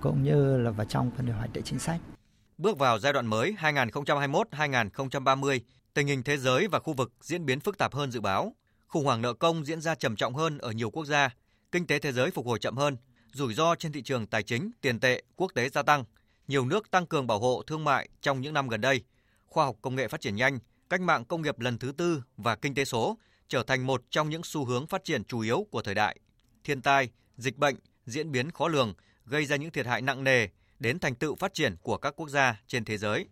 cũng 0.01 0.23
như 0.23 0.57
là 0.59 0.71
vào 0.71 0.87
trong 0.87 1.11
phần 1.17 1.27
điều 1.27 1.35
hoạch 1.35 1.53
định 1.53 1.65
chính 1.65 1.79
sách. 1.79 2.01
Bước 2.59 2.79
vào 2.79 2.99
giai 2.99 3.13
đoạn 3.13 3.27
mới 3.27 3.57
2021-2030, 3.61 5.61
tình 5.95 6.07
hình 6.07 6.23
thế 6.23 6.37
giới 6.37 6.69
và 6.69 6.79
khu 6.79 6.93
vực 6.93 7.13
diễn 7.21 7.47
biến 7.47 7.61
phức 7.61 7.79
tạp 7.79 7.95
hơn 7.95 8.11
dự 8.11 8.21
báo. 8.21 8.55
Khủng 8.87 9.05
hoảng 9.05 9.23
nợ 9.23 9.33
công 9.33 9.65
diễn 9.65 9.81
ra 9.81 9.95
trầm 9.95 10.17
trọng 10.17 10.35
hơn 10.35 10.59
ở 10.59 10.71
nhiều 10.71 10.91
quốc 10.91 11.05
gia, 11.05 11.31
kinh 11.73 11.87
tế 11.87 11.99
thế 11.99 12.13
giới 12.13 12.31
phục 12.31 12.47
hồi 12.47 12.59
chậm 12.59 12.77
hơn, 12.77 12.97
rủi 13.33 13.55
ro 13.55 13.75
trên 13.75 13.93
thị 13.93 14.03
trường 14.03 14.27
tài 14.27 14.43
chính, 14.43 14.71
tiền 14.81 15.01
tệ 15.01 15.23
quốc 15.37 15.53
tế 15.55 15.69
gia 15.69 15.83
tăng. 15.83 16.05
Nhiều 16.49 16.65
nước 16.65 16.91
tăng 16.91 17.07
cường 17.07 17.27
bảo 17.27 17.39
hộ 17.39 17.63
thương 17.67 17.85
mại 17.85 18.09
trong 18.21 18.41
những 18.41 18.55
năm 18.55 18.69
gần 18.69 18.81
đây. 18.81 19.03
Khoa 19.47 19.65
học 19.65 19.77
công 19.83 19.97
nghệ 19.97 20.09
phát 20.09 20.21
triển 20.21 20.37
nhanh, 20.37 20.59
cách 20.91 21.01
mạng 21.01 21.25
công 21.25 21.43
nghiệp 21.43 21.59
lần 21.59 21.79
thứ 21.79 21.93
tư 21.97 22.23
và 22.37 22.57
kinh 22.57 22.75
tế 22.75 22.85
số 22.85 23.19
trở 23.49 23.63
thành 23.63 23.87
một 23.87 24.03
trong 24.11 24.31
những 24.31 24.43
xu 24.45 24.65
hướng 24.65 24.87
phát 24.87 25.05
triển 25.05 25.25
chủ 25.25 25.41
yếu 25.41 25.67
của 25.71 25.83
thời 25.83 25.95
đại. 25.95 26.19
Thiên 26.65 26.83
tai, 26.83 27.09
dịch 27.37 27.57
bệnh 27.57 27.77
diễn 28.07 28.33
biến 28.33 28.51
khó 28.51 28.69
lường 28.69 28.95
gây 29.25 29.47
ra 29.47 29.57
những 29.57 29.71
thiệt 29.71 29.87
hại 29.87 30.03
nặng 30.03 30.25
nề 30.25 30.49
đến 30.85 30.99
thành 30.99 31.15
tựu 31.15 31.35
phát 31.35 31.55
triển 31.55 31.77
của 31.83 31.97
các 31.97 32.15
quốc 32.17 32.29
gia 32.29 32.61
trên 32.67 32.85
thế 32.85 32.99
giới. 32.99 33.29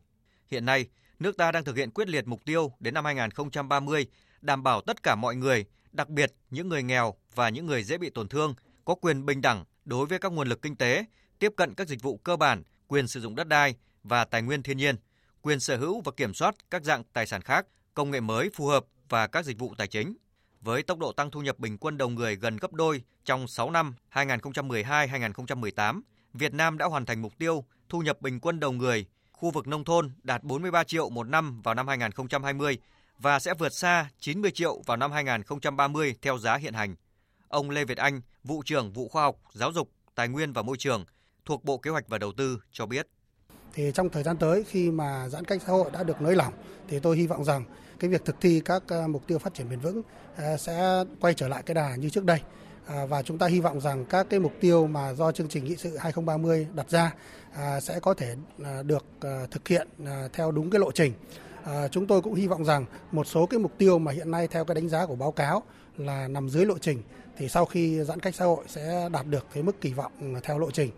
Hiện 0.50 0.64
nay, 0.64 0.87
nước 1.19 1.37
ta 1.37 1.52
đang 1.52 1.64
thực 1.64 1.76
hiện 1.76 1.90
quyết 1.90 2.08
liệt 2.08 2.26
mục 2.26 2.44
tiêu 2.44 2.72
đến 2.81 2.94
năm 2.94 3.04
2030 3.04 4.06
đảm 4.40 4.62
bảo 4.62 4.81
tất 4.81 5.02
cả 5.02 5.14
mọi 5.14 5.37
người, 5.37 5.64
đặc 5.93 6.08
biệt 6.08 6.32
những 6.50 6.69
người 6.69 6.82
nghèo 6.82 7.14
và 7.34 7.49
những 7.49 7.66
người 7.66 7.84
dễ 7.84 7.99
bị 7.99 8.10
tổn 8.10 8.28
thương 8.28 8.54
có 8.84 8.94
quyền 8.94 9.26
bình 9.26 9.40
đẳng 9.40 9.64
đối 9.84 10.06
với 10.06 10.19
các 10.19 10.32
nguồn 10.32 10.49
lực 10.49 10.62
kinh 10.62 10.76
tế, 10.76 11.04
tiếp 11.38 11.52
cận 11.56 11.75
các 11.75 11.88
dịch 11.88 12.02
vụ 12.02 12.16
cơ 12.16 12.37
bản, 12.37 12.62
quyền 12.88 13.08
sử 13.08 13.20
dụng 13.20 13.34
đất 13.34 13.49
đai 13.49 13.75
và 14.02 14.25
tài 14.25 14.43
nguyên 14.43 14.62
thiên 14.62 14.76
nhiên, 14.76 14.96
quyền 15.43 15.60
sở 15.60 15.76
hữu 15.76 16.00
và 16.00 16.12
kiểm 16.16 16.34
soát 16.34 16.55
các 16.70 16.84
dạng 16.84 17.05
tài 17.12 17.26
sản 17.26 17.43
khác, 17.43 17.66
công 17.94 18.10
nghệ 18.10 18.20
mới 18.20 18.50
phù 18.55 18.66
hợp 18.66 18.84
và 19.08 19.26
các 19.26 19.44
dịch 19.44 19.58
vụ 19.58 19.75
tài 19.78 19.87
chính. 19.87 20.16
Với 20.60 20.82
tốc 20.82 20.98
độ 20.98 21.12
tăng 21.12 21.31
thu 21.31 21.43
nhập 21.43 21.58
bình 21.58 21.78
quân 21.78 21.98
đầu 21.98 22.08
người 22.08 22.37
gần 22.37 22.56
gấp 22.56 22.72
đôi 22.72 23.02
trong 23.25 23.48
6 23.48 23.70
năm 23.70 23.94
2012-2018, 24.12 26.00
Việt 26.34 26.55
Nam 26.55 26.79
đã 26.79 26.87
hoàn 26.87 27.06
thành 27.06 27.23
mục 27.23 27.32
tiêu 27.38 27.64
thu 27.88 28.00
nhập 28.00 28.20
bình 28.20 28.40
quân 28.40 28.61
đầu 28.61 28.73
người 28.73 29.06
khu 29.32 29.50
vực 29.50 29.67
nông 29.67 29.84
thôn 29.84 30.11
đạt 30.23 30.44
43 30.44 30.84
triệu 30.84 31.11
một 31.11 31.29
năm 31.29 31.62
vào 31.62 31.75
năm 31.75 31.88
2020 31.88 32.79
và 33.19 33.38
sẽ 33.38 33.55
vượt 33.55 33.73
xa 33.73 34.11
90 34.20 34.50
triệu 34.50 34.82
vào 34.87 34.96
năm 34.96 35.12
2030 35.12 36.14
theo 36.23 36.38
giá 36.38 36.56
hiện 36.56 36.75
hành. 36.75 36.94
Ông 37.49 37.70
Lê 37.70 37.84
Việt 37.84 37.99
Anh, 37.99 38.20
vụ 38.44 38.62
trưởng 38.64 38.93
vụ 38.93 39.08
khoa 39.08 39.23
học, 39.23 39.37
giáo 39.52 39.73
dục, 39.73 39.88
tài 40.14 40.29
nguyên 40.29 40.52
và 40.52 40.62
môi 40.62 40.76
trường 40.76 41.05
thuộc 41.44 41.64
Bộ 41.64 41.79
Kế 41.79 41.90
hoạch 41.90 42.08
và 42.08 42.19
Đầu 42.19 42.32
tư 42.32 42.62
cho 42.73 42.87
biết. 42.87 43.06
Thì 43.75 43.90
trong 43.94 44.08
thời 44.08 44.23
gian 44.23 44.37
tới 44.37 44.64
khi 44.69 44.90
mà 44.90 45.29
giãn 45.29 45.44
cách 45.44 45.62
xã 45.67 45.73
hội 45.73 45.90
đã 45.93 46.02
được 46.02 46.20
nới 46.20 46.37
lỏng 46.37 46.52
thì 46.88 47.00
tôi 47.00 47.17
hy 47.17 47.26
vọng 47.26 47.44
rằng 47.44 47.64
cái 47.99 48.11
việc 48.11 48.25
thực 48.25 48.40
thi 48.40 48.62
các 48.64 48.82
ờ, 48.88 49.08
mục 49.08 49.26
tiêu 49.26 49.38
phát 49.38 49.55
triển 49.55 49.70
bền 49.70 49.81
vững 49.81 50.02
ờ, 50.37 50.56
sẽ 50.56 51.05
quay 51.20 51.34
trở 51.34 51.49
lại 51.49 51.62
cái 51.67 51.75
đà 51.75 51.96
như 51.96 52.11
trước 52.11 52.25
đây. 52.25 52.40
À, 52.87 53.06
và 53.06 53.23
chúng 53.23 53.38
ta 53.38 53.46
hy 53.46 53.61
vọng 53.61 53.81
rằng 53.81 54.05
các 54.05 54.26
cái 54.31 54.40
mục 54.40 54.52
tiêu 54.61 54.87
mà 54.87 55.12
do 55.12 55.32
chương 55.32 55.49
trình 55.49 55.64
nghị 55.64 55.76
sự 55.76 55.96
2030 55.96 56.67
đặt 56.75 56.90
ra 56.90 57.14
à, 57.55 57.81
sẽ 57.81 58.00
có 58.00 58.14
thể 58.14 58.34
à, 58.64 58.82
được 58.82 59.05
thực 59.50 59.69
hiện 59.69 59.88
theo 60.32 60.50
đúng 60.50 60.70
cái 60.70 60.79
lộ 60.81 60.93
trình. 60.93 61.12
Chúng 61.90 62.06
tôi 62.06 62.23
cũng 62.23 62.34
hy 62.34 62.46
vọng 62.46 62.64
rằng 62.64 62.84
một 63.12 63.26
số 63.26 63.46
cái 63.46 63.61
mục 63.61 63.79
tiêu 63.79 63.99
mà 63.99 64.12
hiện 64.12 64.31
nay 64.31 64.49
theo 64.49 64.64
cái 64.64 64.75
đánh 64.75 64.88
giá 64.88 65.06
của 65.06 65.14
báo 65.14 65.32
cáo 65.32 65.62
là 65.96 66.29
nằm 66.29 66.49
dưới 66.49 66.67
lộ 66.67 66.79
trình 66.79 67.02
thì 67.37 67.49
sau 67.49 67.64
khi 67.64 68.05
giãn 68.05 68.20
cách 68.20 68.34
xã 68.34 68.44
hội 68.44 68.64
sẽ 68.69 69.08
đạt 69.12 69.26
được 69.26 69.46
cái 69.55 69.62
mức 69.62 69.81
kỳ 69.81 69.93
vọng 69.93 70.12
theo 70.43 70.58
lộ 70.58 70.70
trình. 70.70 70.90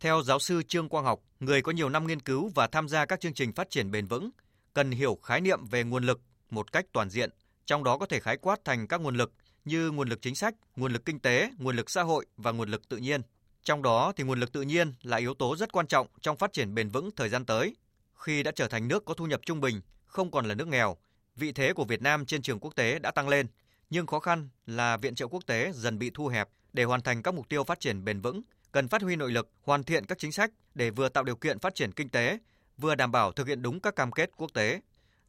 Theo 0.00 0.22
giáo 0.22 0.38
sư 0.38 0.62
Trương 0.68 0.88
Quang 0.88 1.04
Học, 1.04 1.20
người 1.40 1.62
có 1.62 1.72
nhiều 1.72 1.88
năm 1.88 2.06
nghiên 2.06 2.20
cứu 2.20 2.50
và 2.54 2.66
tham 2.66 2.88
gia 2.88 3.06
các 3.06 3.20
chương 3.20 3.34
trình 3.34 3.52
phát 3.52 3.70
triển 3.70 3.90
bền 3.90 4.06
vững, 4.06 4.30
cần 4.74 4.90
hiểu 4.90 5.18
khái 5.22 5.40
niệm 5.40 5.66
về 5.70 5.84
nguồn 5.84 6.04
lực 6.04 6.20
một 6.50 6.72
cách 6.72 6.86
toàn 6.92 7.10
diện, 7.10 7.30
trong 7.66 7.84
đó 7.84 7.98
có 7.98 8.06
thể 8.06 8.20
khái 8.20 8.36
quát 8.36 8.64
thành 8.64 8.86
các 8.86 9.00
nguồn 9.00 9.16
lực 9.16 9.32
như 9.64 9.90
nguồn 9.90 10.08
lực 10.08 10.22
chính 10.22 10.34
sách, 10.34 10.54
nguồn 10.76 10.92
lực 10.92 11.04
kinh 11.04 11.20
tế, 11.20 11.50
nguồn 11.58 11.76
lực 11.76 11.90
xã 11.90 12.02
hội 12.02 12.26
và 12.36 12.50
nguồn 12.50 12.70
lực 12.70 12.88
tự 12.88 12.96
nhiên. 12.96 13.22
Trong 13.62 13.82
đó 13.82 14.12
thì 14.16 14.24
nguồn 14.24 14.40
lực 14.40 14.52
tự 14.52 14.62
nhiên 14.62 14.92
là 15.02 15.16
yếu 15.16 15.34
tố 15.34 15.56
rất 15.56 15.72
quan 15.72 15.86
trọng 15.86 16.06
trong 16.20 16.36
phát 16.36 16.52
triển 16.52 16.74
bền 16.74 16.88
vững 16.88 17.10
thời 17.16 17.28
gian 17.28 17.44
tới. 17.44 17.76
Khi 18.14 18.42
đã 18.42 18.50
trở 18.50 18.68
thành 18.68 18.88
nước 18.88 19.04
có 19.04 19.14
thu 19.14 19.26
nhập 19.26 19.40
trung 19.46 19.60
bình, 19.60 19.80
không 20.06 20.30
còn 20.30 20.46
là 20.46 20.54
nước 20.54 20.68
nghèo, 20.68 20.96
vị 21.36 21.52
thế 21.52 21.72
của 21.72 21.84
Việt 21.84 22.02
Nam 22.02 22.26
trên 22.26 22.42
trường 22.42 22.60
quốc 22.60 22.74
tế 22.76 22.98
đã 22.98 23.10
tăng 23.10 23.28
lên, 23.28 23.46
nhưng 23.90 24.06
khó 24.06 24.20
khăn 24.20 24.48
là 24.66 24.96
viện 24.96 25.14
trợ 25.14 25.26
quốc 25.26 25.46
tế 25.46 25.72
dần 25.74 25.98
bị 25.98 26.10
thu 26.14 26.26
hẹp 26.28 26.48
để 26.72 26.84
hoàn 26.84 27.02
thành 27.02 27.22
các 27.22 27.34
mục 27.34 27.48
tiêu 27.48 27.64
phát 27.64 27.80
triển 27.80 28.04
bền 28.04 28.20
vững, 28.20 28.42
cần 28.72 28.88
phát 28.88 29.02
huy 29.02 29.16
nội 29.16 29.30
lực, 29.30 29.50
hoàn 29.62 29.84
thiện 29.84 30.06
các 30.06 30.18
chính 30.18 30.32
sách 30.32 30.50
để 30.74 30.90
vừa 30.90 31.08
tạo 31.08 31.24
điều 31.24 31.36
kiện 31.36 31.58
phát 31.58 31.74
triển 31.74 31.92
kinh 31.92 32.08
tế, 32.08 32.38
vừa 32.78 32.94
đảm 32.94 33.12
bảo 33.12 33.32
thực 33.32 33.48
hiện 33.48 33.62
đúng 33.62 33.80
các 33.80 33.96
cam 33.96 34.12
kết 34.12 34.30
quốc 34.36 34.50
tế. 34.54 34.80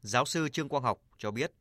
Giáo 0.02 0.26
sư 0.26 0.50
Trương 0.50 0.70
Quang 0.70 0.84
Học 0.84 0.98
cho 1.18 1.32
biết 1.32 1.52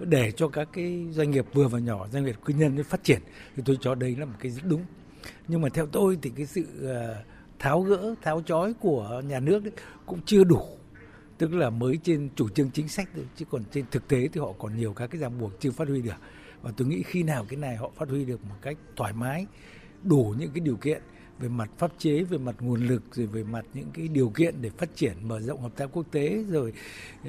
để 0.00 0.32
cho 0.32 0.48
các 0.48 0.68
cái 0.72 1.06
doanh 1.10 1.30
nghiệp 1.30 1.46
vừa 1.52 1.68
và 1.68 1.78
nhỏ 1.78 2.08
doanh 2.12 2.24
nghiệp 2.24 2.36
tư 2.46 2.54
nhân 2.54 2.84
phát 2.84 3.04
triển 3.04 3.20
thì 3.56 3.62
tôi 3.66 3.78
cho 3.80 3.94
đây 3.94 4.16
là 4.16 4.24
một 4.24 4.36
cái 4.38 4.52
rất 4.52 4.62
đúng. 4.64 4.82
Nhưng 5.48 5.60
mà 5.60 5.68
theo 5.68 5.86
tôi 5.86 6.18
thì 6.22 6.30
cái 6.36 6.46
sự 6.46 6.66
ờ, 6.82 7.22
tháo 7.58 7.80
gỡ 7.80 8.14
tháo 8.22 8.42
chói 8.42 8.74
của 8.74 9.22
nhà 9.28 9.40
nước 9.40 9.64
ấy, 9.64 9.72
cũng 10.06 10.20
chưa 10.26 10.44
đủ. 10.44 10.62
Tức 11.38 11.54
là 11.54 11.70
mới 11.70 11.98
trên 12.02 12.28
chủ 12.36 12.48
trương 12.48 12.70
chính 12.70 12.88
sách 12.88 13.08
thôi 13.14 13.24
chứ 13.36 13.44
còn 13.50 13.62
trên 13.72 13.84
thực 13.90 14.08
tế 14.08 14.28
thì 14.32 14.40
họ 14.40 14.52
còn 14.58 14.76
nhiều 14.76 14.92
các 14.92 15.06
cái 15.06 15.20
ràng 15.20 15.40
buộc 15.40 15.60
chưa 15.60 15.70
phát 15.70 15.88
huy 15.88 16.02
được. 16.02 16.16
Và 16.62 16.72
tôi 16.76 16.88
nghĩ 16.88 17.02
khi 17.02 17.22
nào 17.22 17.46
cái 17.48 17.56
này 17.56 17.76
họ 17.76 17.90
phát 17.96 18.08
huy 18.08 18.24
được 18.24 18.44
một 18.44 18.54
cách 18.62 18.76
thoải 18.96 19.12
mái 19.12 19.46
đủ 20.02 20.34
những 20.38 20.50
cái 20.50 20.60
điều 20.60 20.76
kiện 20.76 21.02
về 21.38 21.48
mặt 21.48 21.70
pháp 21.78 21.90
chế 21.98 22.22
về 22.22 22.38
mặt 22.38 22.54
nguồn 22.60 22.86
lực 22.86 23.02
rồi 23.12 23.26
về 23.26 23.44
mặt 23.44 23.64
những 23.74 23.90
cái 23.94 24.08
điều 24.08 24.28
kiện 24.28 24.54
để 24.62 24.70
phát 24.70 24.96
triển 24.96 25.12
mở 25.22 25.40
rộng 25.40 25.60
hợp 25.60 25.72
tác 25.76 25.86
quốc 25.92 26.06
tế 26.10 26.44
rồi 26.48 26.72
uh, 27.22 27.26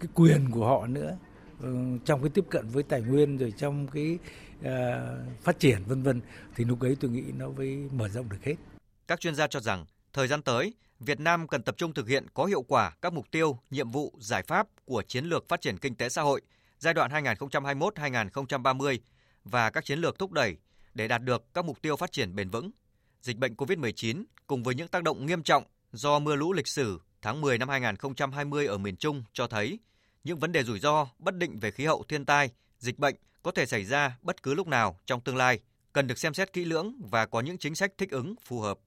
cái 0.00 0.08
quyền 0.14 0.50
của 0.50 0.66
họ 0.66 0.86
nữa 0.86 1.16
Ừ, 1.60 1.98
trong 2.04 2.22
cái 2.22 2.30
tiếp 2.34 2.44
cận 2.50 2.68
với 2.68 2.82
tài 2.82 3.02
nguyên 3.02 3.36
rồi 3.36 3.52
trong 3.56 3.86
cái 3.88 4.18
uh, 4.60 4.66
phát 5.42 5.58
triển 5.58 5.82
vân 5.86 6.02
vân 6.02 6.20
thì 6.56 6.64
lúc 6.64 6.80
ấy 6.80 6.96
tôi 7.00 7.10
nghĩ 7.10 7.22
nó 7.36 7.48
mới 7.50 7.76
mở 7.92 8.08
rộng 8.08 8.28
được 8.28 8.44
hết. 8.44 8.54
Các 9.06 9.20
chuyên 9.20 9.34
gia 9.34 9.46
cho 9.46 9.60
rằng 9.60 9.86
thời 10.12 10.28
gian 10.28 10.42
tới 10.42 10.74
Việt 11.00 11.20
Nam 11.20 11.48
cần 11.48 11.62
tập 11.62 11.74
trung 11.78 11.94
thực 11.94 12.08
hiện 12.08 12.26
có 12.34 12.44
hiệu 12.44 12.62
quả 12.62 12.92
các 13.02 13.12
mục 13.12 13.26
tiêu, 13.30 13.58
nhiệm 13.70 13.90
vụ, 13.90 14.12
giải 14.18 14.42
pháp 14.42 14.66
của 14.84 15.02
chiến 15.02 15.24
lược 15.24 15.48
phát 15.48 15.60
triển 15.60 15.78
kinh 15.78 15.94
tế 15.94 16.08
xã 16.08 16.22
hội 16.22 16.40
giai 16.78 16.94
đoạn 16.94 17.10
2021-2030 17.10 18.98
và 19.44 19.70
các 19.70 19.84
chiến 19.84 19.98
lược 19.98 20.18
thúc 20.18 20.32
đẩy 20.32 20.56
để 20.94 21.08
đạt 21.08 21.22
được 21.22 21.54
các 21.54 21.64
mục 21.64 21.82
tiêu 21.82 21.96
phát 21.96 22.12
triển 22.12 22.34
bền 22.34 22.50
vững 22.50 22.70
dịch 23.22 23.36
bệnh 23.36 23.54
COVID-19 23.54 24.24
cùng 24.46 24.62
với 24.62 24.74
những 24.74 24.88
tác 24.88 25.02
động 25.02 25.26
nghiêm 25.26 25.42
trọng 25.42 25.64
do 25.92 26.18
mưa 26.18 26.34
lũ 26.34 26.52
lịch 26.52 26.68
sử 26.68 27.00
tháng 27.22 27.40
10 27.40 27.58
năm 27.58 27.68
2020 27.68 28.66
ở 28.66 28.78
miền 28.78 28.96
Trung 28.96 29.24
cho 29.32 29.46
thấy 29.46 29.78
những 30.24 30.38
vấn 30.38 30.52
đề 30.52 30.64
rủi 30.64 30.78
ro 30.78 31.06
bất 31.18 31.34
định 31.34 31.58
về 31.58 31.70
khí 31.70 31.84
hậu 31.84 32.04
thiên 32.08 32.24
tai, 32.24 32.50
dịch 32.78 32.98
bệnh 32.98 33.14
có 33.42 33.50
thể 33.50 33.66
xảy 33.66 33.84
ra 33.84 34.18
bất 34.22 34.42
cứ 34.42 34.54
lúc 34.54 34.66
nào 34.66 34.98
trong 35.06 35.20
tương 35.20 35.36
lai, 35.36 35.60
cần 35.92 36.06
được 36.06 36.18
xem 36.18 36.34
xét 36.34 36.52
kỹ 36.52 36.64
lưỡng 36.64 36.94
và 37.10 37.26
có 37.26 37.40
những 37.40 37.58
chính 37.58 37.74
sách 37.74 37.92
thích 37.98 38.10
ứng 38.10 38.34
phù 38.44 38.60
hợp. 38.60 38.78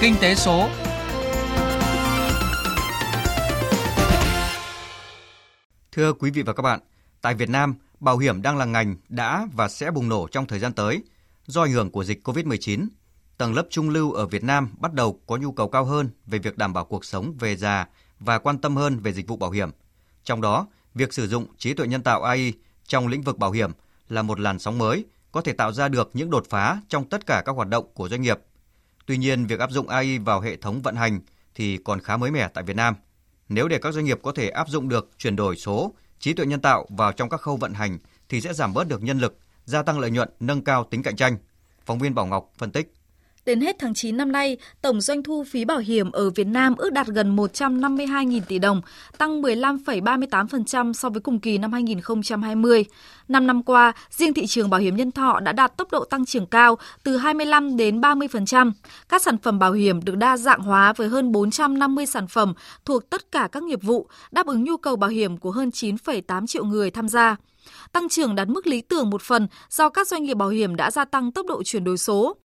Kinh 0.00 0.14
tế 0.20 0.34
số. 0.34 0.68
Thưa 5.92 6.12
quý 6.12 6.30
vị 6.30 6.42
và 6.42 6.52
các 6.52 6.62
bạn, 6.62 6.80
tại 7.20 7.34
Việt 7.34 7.48
Nam, 7.48 7.74
bảo 8.00 8.18
hiểm 8.18 8.42
đang 8.42 8.56
là 8.56 8.64
ngành 8.64 8.96
đã 9.08 9.46
và 9.52 9.68
sẽ 9.68 9.90
bùng 9.90 10.08
nổ 10.08 10.28
trong 10.28 10.46
thời 10.46 10.58
gian 10.58 10.72
tới 10.72 11.02
do 11.46 11.62
ảnh 11.62 11.72
hưởng 11.72 11.90
của 11.90 12.04
dịch 12.04 12.28
COVID-19 12.28 12.86
tầng 13.36 13.54
lớp 13.54 13.66
trung 13.70 13.90
lưu 13.90 14.12
ở 14.12 14.26
Việt 14.26 14.44
Nam 14.44 14.68
bắt 14.78 14.92
đầu 14.92 15.20
có 15.26 15.36
nhu 15.36 15.52
cầu 15.52 15.68
cao 15.68 15.84
hơn 15.84 16.10
về 16.26 16.38
việc 16.38 16.58
đảm 16.58 16.72
bảo 16.72 16.84
cuộc 16.84 17.04
sống 17.04 17.34
về 17.38 17.56
già 17.56 17.86
và 18.20 18.38
quan 18.38 18.58
tâm 18.58 18.76
hơn 18.76 18.98
về 19.00 19.12
dịch 19.12 19.28
vụ 19.28 19.36
bảo 19.36 19.50
hiểm. 19.50 19.70
Trong 20.24 20.40
đó, 20.40 20.66
việc 20.94 21.12
sử 21.12 21.28
dụng 21.28 21.46
trí 21.58 21.74
tuệ 21.74 21.86
nhân 21.86 22.02
tạo 22.02 22.22
AI 22.22 22.52
trong 22.86 23.08
lĩnh 23.08 23.22
vực 23.22 23.38
bảo 23.38 23.50
hiểm 23.50 23.70
là 24.08 24.22
một 24.22 24.40
làn 24.40 24.58
sóng 24.58 24.78
mới 24.78 25.04
có 25.32 25.40
thể 25.40 25.52
tạo 25.52 25.72
ra 25.72 25.88
được 25.88 26.10
những 26.14 26.30
đột 26.30 26.46
phá 26.50 26.80
trong 26.88 27.08
tất 27.08 27.26
cả 27.26 27.42
các 27.46 27.52
hoạt 27.52 27.68
động 27.68 27.86
của 27.94 28.08
doanh 28.08 28.22
nghiệp. 28.22 28.38
Tuy 29.06 29.16
nhiên, 29.18 29.46
việc 29.46 29.60
áp 29.60 29.70
dụng 29.70 29.88
AI 29.88 30.18
vào 30.18 30.40
hệ 30.40 30.56
thống 30.56 30.82
vận 30.82 30.96
hành 30.96 31.20
thì 31.54 31.76
còn 31.76 32.00
khá 32.00 32.16
mới 32.16 32.30
mẻ 32.30 32.48
tại 32.48 32.64
Việt 32.64 32.76
Nam. 32.76 32.94
Nếu 33.48 33.68
để 33.68 33.78
các 33.78 33.94
doanh 33.94 34.04
nghiệp 34.04 34.18
có 34.22 34.32
thể 34.32 34.48
áp 34.48 34.68
dụng 34.68 34.88
được 34.88 35.10
chuyển 35.18 35.36
đổi 35.36 35.56
số, 35.56 35.94
trí 36.18 36.32
tuệ 36.32 36.46
nhân 36.46 36.60
tạo 36.60 36.86
vào 36.88 37.12
trong 37.12 37.28
các 37.28 37.40
khâu 37.40 37.56
vận 37.56 37.74
hành 37.74 37.98
thì 38.28 38.40
sẽ 38.40 38.52
giảm 38.52 38.74
bớt 38.74 38.88
được 38.88 39.02
nhân 39.02 39.18
lực, 39.18 39.38
gia 39.64 39.82
tăng 39.82 39.98
lợi 39.98 40.10
nhuận, 40.10 40.28
nâng 40.40 40.64
cao 40.64 40.84
tính 40.84 41.02
cạnh 41.02 41.16
tranh. 41.16 41.36
Phóng 41.84 41.98
viên 41.98 42.14
Bảo 42.14 42.26
Ngọc 42.26 42.52
phân 42.58 42.70
tích. 42.70 42.92
Đến 43.46 43.60
hết 43.60 43.76
tháng 43.78 43.94
9 43.94 44.16
năm 44.16 44.32
nay, 44.32 44.56
tổng 44.82 45.00
doanh 45.00 45.22
thu 45.22 45.44
phí 45.44 45.64
bảo 45.64 45.78
hiểm 45.78 46.12
ở 46.12 46.30
Việt 46.30 46.46
Nam 46.46 46.74
ước 46.76 46.92
đạt 46.92 47.06
gần 47.06 47.36
152.000 47.36 48.40
tỷ 48.48 48.58
đồng, 48.58 48.80
tăng 49.18 49.42
15,38% 49.42 50.92
so 50.92 51.08
với 51.08 51.20
cùng 51.20 51.40
kỳ 51.40 51.58
năm 51.58 51.72
2020. 51.72 52.84
Năm 53.28 53.46
năm 53.46 53.62
qua, 53.62 53.92
riêng 54.10 54.34
thị 54.34 54.46
trường 54.46 54.70
bảo 54.70 54.80
hiểm 54.80 54.96
nhân 54.96 55.12
thọ 55.12 55.40
đã 55.40 55.52
đạt 55.52 55.76
tốc 55.76 55.90
độ 55.90 56.04
tăng 56.04 56.24
trưởng 56.26 56.46
cao 56.46 56.78
từ 57.02 57.16
25 57.16 57.76
đến 57.76 58.00
30%. 58.00 58.72
Các 59.08 59.22
sản 59.22 59.38
phẩm 59.38 59.58
bảo 59.58 59.72
hiểm 59.72 60.04
được 60.04 60.16
đa 60.16 60.36
dạng 60.36 60.60
hóa 60.60 60.92
với 60.92 61.08
hơn 61.08 61.32
450 61.32 62.06
sản 62.06 62.26
phẩm 62.28 62.54
thuộc 62.84 63.10
tất 63.10 63.32
cả 63.32 63.48
các 63.52 63.62
nghiệp 63.62 63.82
vụ, 63.82 64.08
đáp 64.30 64.46
ứng 64.46 64.64
nhu 64.64 64.76
cầu 64.76 64.96
bảo 64.96 65.10
hiểm 65.10 65.36
của 65.36 65.50
hơn 65.50 65.68
9,8 65.68 66.46
triệu 66.46 66.64
người 66.64 66.90
tham 66.90 67.08
gia. 67.08 67.36
Tăng 67.92 68.08
trưởng 68.08 68.34
đạt 68.34 68.48
mức 68.48 68.66
lý 68.66 68.80
tưởng 68.80 69.10
một 69.10 69.22
phần 69.22 69.48
do 69.70 69.88
các 69.88 70.08
doanh 70.08 70.22
nghiệp 70.24 70.34
bảo 70.34 70.48
hiểm 70.48 70.76
đã 70.76 70.90
gia 70.90 71.04
tăng 71.04 71.32
tốc 71.32 71.46
độ 71.46 71.62
chuyển 71.62 71.84
đổi 71.84 71.98
số. 71.98 72.36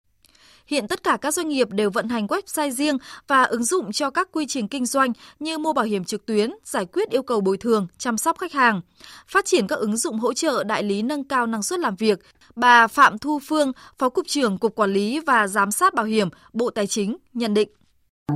Hiện 0.71 0.87
tất 0.87 1.03
cả 1.03 1.17
các 1.21 1.33
doanh 1.33 1.47
nghiệp 1.47 1.67
đều 1.71 1.89
vận 1.89 2.07
hành 2.07 2.27
website 2.27 2.69
riêng 2.69 2.97
và 3.27 3.43
ứng 3.43 3.63
dụng 3.63 3.91
cho 3.91 4.09
các 4.09 4.29
quy 4.31 4.45
trình 4.47 4.67
kinh 4.67 4.85
doanh 4.85 5.13
như 5.39 5.57
mua 5.57 5.73
bảo 5.73 5.85
hiểm 5.85 6.03
trực 6.03 6.25
tuyến, 6.25 6.51
giải 6.63 6.85
quyết 6.85 7.09
yêu 7.09 7.23
cầu 7.23 7.41
bồi 7.41 7.57
thường, 7.57 7.87
chăm 7.97 8.17
sóc 8.17 8.37
khách 8.39 8.53
hàng. 8.53 8.81
Phát 9.27 9.45
triển 9.45 9.67
các 9.67 9.79
ứng 9.79 9.97
dụng 9.97 10.19
hỗ 10.19 10.33
trợ 10.33 10.63
đại 10.63 10.83
lý 10.83 11.01
nâng 11.01 11.23
cao 11.23 11.47
năng 11.47 11.63
suất 11.63 11.79
làm 11.79 11.95
việc. 11.95 12.19
Bà 12.55 12.87
Phạm 12.87 13.17
Thu 13.17 13.39
Phương, 13.43 13.71
Phó 13.97 14.09
Cục 14.09 14.27
trưởng 14.27 14.57
Cục 14.57 14.75
Quản 14.75 14.93
lý 14.93 15.19
và 15.19 15.47
Giám 15.47 15.71
sát 15.71 15.93
Bảo 15.93 16.05
hiểm, 16.05 16.29
Bộ 16.53 16.69
Tài 16.69 16.87
chính 16.87 17.17
nhận 17.33 17.53
định. 17.53 17.69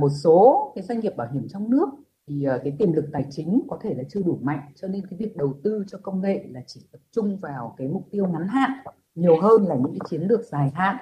Một 0.00 0.10
số 0.24 0.72
cái 0.74 0.84
doanh 0.84 1.00
nghiệp 1.00 1.16
bảo 1.16 1.28
hiểm 1.32 1.46
trong 1.52 1.70
nước 1.70 1.86
thì 2.28 2.44
ờ, 2.44 2.60
cái 2.64 2.72
tiềm 2.78 2.92
lực 2.92 3.04
tài 3.12 3.24
chính 3.30 3.60
có 3.68 3.78
thể 3.82 3.94
là 3.96 4.02
chưa 4.10 4.20
đủ 4.22 4.38
mạnh 4.42 4.60
cho 4.80 4.88
nên 4.88 5.06
cái 5.10 5.18
việc 5.18 5.36
đầu 5.36 5.54
tư 5.64 5.84
cho 5.88 5.98
công 6.02 6.20
nghệ 6.20 6.44
là 6.50 6.60
chỉ 6.66 6.80
tập 6.92 7.00
trung 7.12 7.38
vào 7.38 7.74
cái 7.78 7.88
mục 7.88 8.08
tiêu 8.10 8.26
ngắn 8.26 8.48
hạn 8.48 8.70
nhiều 9.14 9.40
hơn 9.40 9.66
là 9.66 9.74
những 9.74 9.98
cái 9.98 10.08
chiến 10.10 10.22
lược 10.22 10.44
dài 10.44 10.70
hạn 10.74 10.96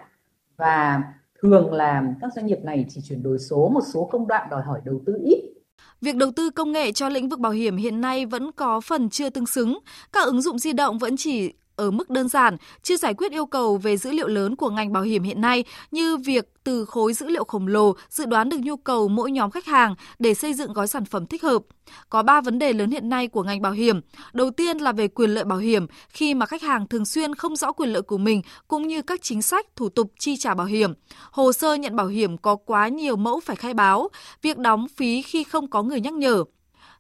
và 0.57 1.03
thường 1.45 1.73
là 1.73 2.03
các 2.21 2.31
doanh 2.37 2.47
nghiệp 2.47 2.59
này 2.63 2.87
chỉ 2.89 3.01
chuyển 3.09 3.23
đổi 3.23 3.39
số, 3.39 3.69
một 3.75 3.81
số 3.93 4.09
công 4.13 4.27
đoạn 4.27 4.49
đòi 4.51 4.63
hỏi 4.63 4.81
đầu 4.85 5.01
tư 5.07 5.13
ít 5.25 5.55
Việc 6.01 6.17
đầu 6.17 6.31
tư 6.37 6.51
công 6.51 6.73
nghệ 6.73 6.93
cho 6.93 7.09
lĩnh 7.09 7.29
vực 7.29 7.39
bảo 7.39 7.53
hiểm 7.53 7.77
hiện 7.77 8.01
nay 8.01 8.27
vẫn 8.27 8.53
có 8.53 8.81
phần 8.81 9.11
chưa 9.11 9.31
tương 9.31 9.47
xứng. 9.47 9.79
Các 10.13 10.25
ứng 10.25 10.43
dụng 10.43 10.59
di 10.59 10.73
động 10.73 10.99
vẫn 10.99 11.17
chỉ 11.17 11.53
ở 11.77 11.91
mức 11.91 12.11
đơn 12.11 12.29
giản, 12.29 12.57
chưa 12.83 12.97
giải 12.97 13.15
quyết 13.15 13.33
yêu 13.33 13.47
cầu 13.47 13.77
về 13.77 13.97
dữ 13.97 14.11
liệu 14.11 14.29
lớn 14.29 14.57
của 14.57 14.71
ngành 14.71 14.93
bảo 14.93 15.03
hiểm 15.03 15.23
hiện 15.23 15.41
nay 15.41 15.65
như 15.91 16.17
việc 16.17 16.51
từ 16.65 16.85
khối 16.85 17.13
dữ 17.13 17.29
liệu 17.29 17.45
khổng 17.45 17.67
lồ 17.67 17.95
dự 18.11 18.27
đoán 18.27 18.49
được 18.49 18.57
nhu 18.61 18.77
cầu 18.77 19.09
mỗi 19.09 19.31
nhóm 19.31 19.51
khách 19.51 19.67
hàng 19.67 19.95
để 20.19 20.35
xây 20.35 20.55
dựng 20.55 20.73
gói 20.73 20.87
sản 20.87 21.05
phẩm 21.05 21.27
thích 21.27 21.43
hợp. 21.43 21.63
Có 22.11 22.23
3 22.23 22.41
vấn 22.41 22.59
đề 22.59 22.73
lớn 22.73 22.91
hiện 22.91 23.09
nay 23.09 23.29
của 23.29 23.43
ngành 23.43 23.63
bảo 23.63 23.73
hiểm. 23.73 24.01
Đầu 24.33 24.51
tiên 24.51 24.79
là 24.79 24.93
về 24.93 25.09
quyền 25.09 25.31
lợi 25.31 25.45
bảo 25.45 25.59
hiểm 25.59 25.87
khi 26.09 26.35
mà 26.35 26.47
khách 26.47 26.63
hàng 26.63 26.89
thường 26.89 27.07
xuyên 27.07 27.35
không 27.35 27.57
rõ 27.57 27.73
quyền 27.73 27.93
lợi 27.93 28.03
của 28.03 28.19
mình 28.19 28.43
cũng 28.69 28.89
như 28.89 29.03
các 29.03 29.23
chính 29.23 29.43
sách, 29.43 29.67
thủ 29.77 29.89
tục 29.89 30.13
chi 30.19 30.37
trả 30.37 30.55
bảo 30.55 30.67
hiểm. 30.67 30.93
Hồ 31.31 31.53
sơ 31.53 31.75
nhận 31.75 31.97
bảo 31.97 32.07
hiểm 32.07 32.39
có 32.39 32.57
quá 32.57 32.89
nhiều 32.89 33.17
mẫu 33.17 33.41
phải 33.41 33.57
khai 33.57 33.75
báo, 33.75 34.09
việc 34.43 34.59
đóng 34.59 34.87
phí 34.97 35.23
khi 35.23 35.45
không 35.45 35.71
có 35.71 35.83
người 35.83 36.01
nhắc 36.01 36.15
nhở. 36.15 36.45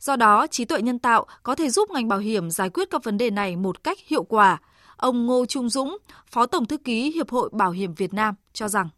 Do 0.04 0.16
đó, 0.16 0.46
trí 0.50 0.64
tuệ 0.64 0.82
nhân 0.82 0.98
tạo 0.98 1.26
có 1.42 1.54
thể 1.54 1.70
giúp 1.70 1.90
ngành 1.90 2.08
bảo 2.08 2.18
hiểm 2.18 2.50
giải 2.50 2.70
quyết 2.70 2.90
các 2.90 3.04
vấn 3.04 3.18
đề 3.18 3.30
này 3.30 3.56
một 3.56 3.84
cách 3.84 3.98
hiệu 4.06 4.24
quả. 4.24 4.60
Ông 4.96 5.26
Ngô 5.26 5.46
Trung 5.46 5.68
Dũng, 5.68 5.98
Phó 6.30 6.46
Tổng 6.46 6.66
Thư 6.66 6.76
ký 6.76 7.10
Hiệp 7.10 7.30
hội 7.30 7.50
Bảo 7.52 7.70
hiểm 7.70 7.94
Việt 7.94 8.14
Nam 8.14 8.34
cho 8.52 8.68
rằng 8.68 8.88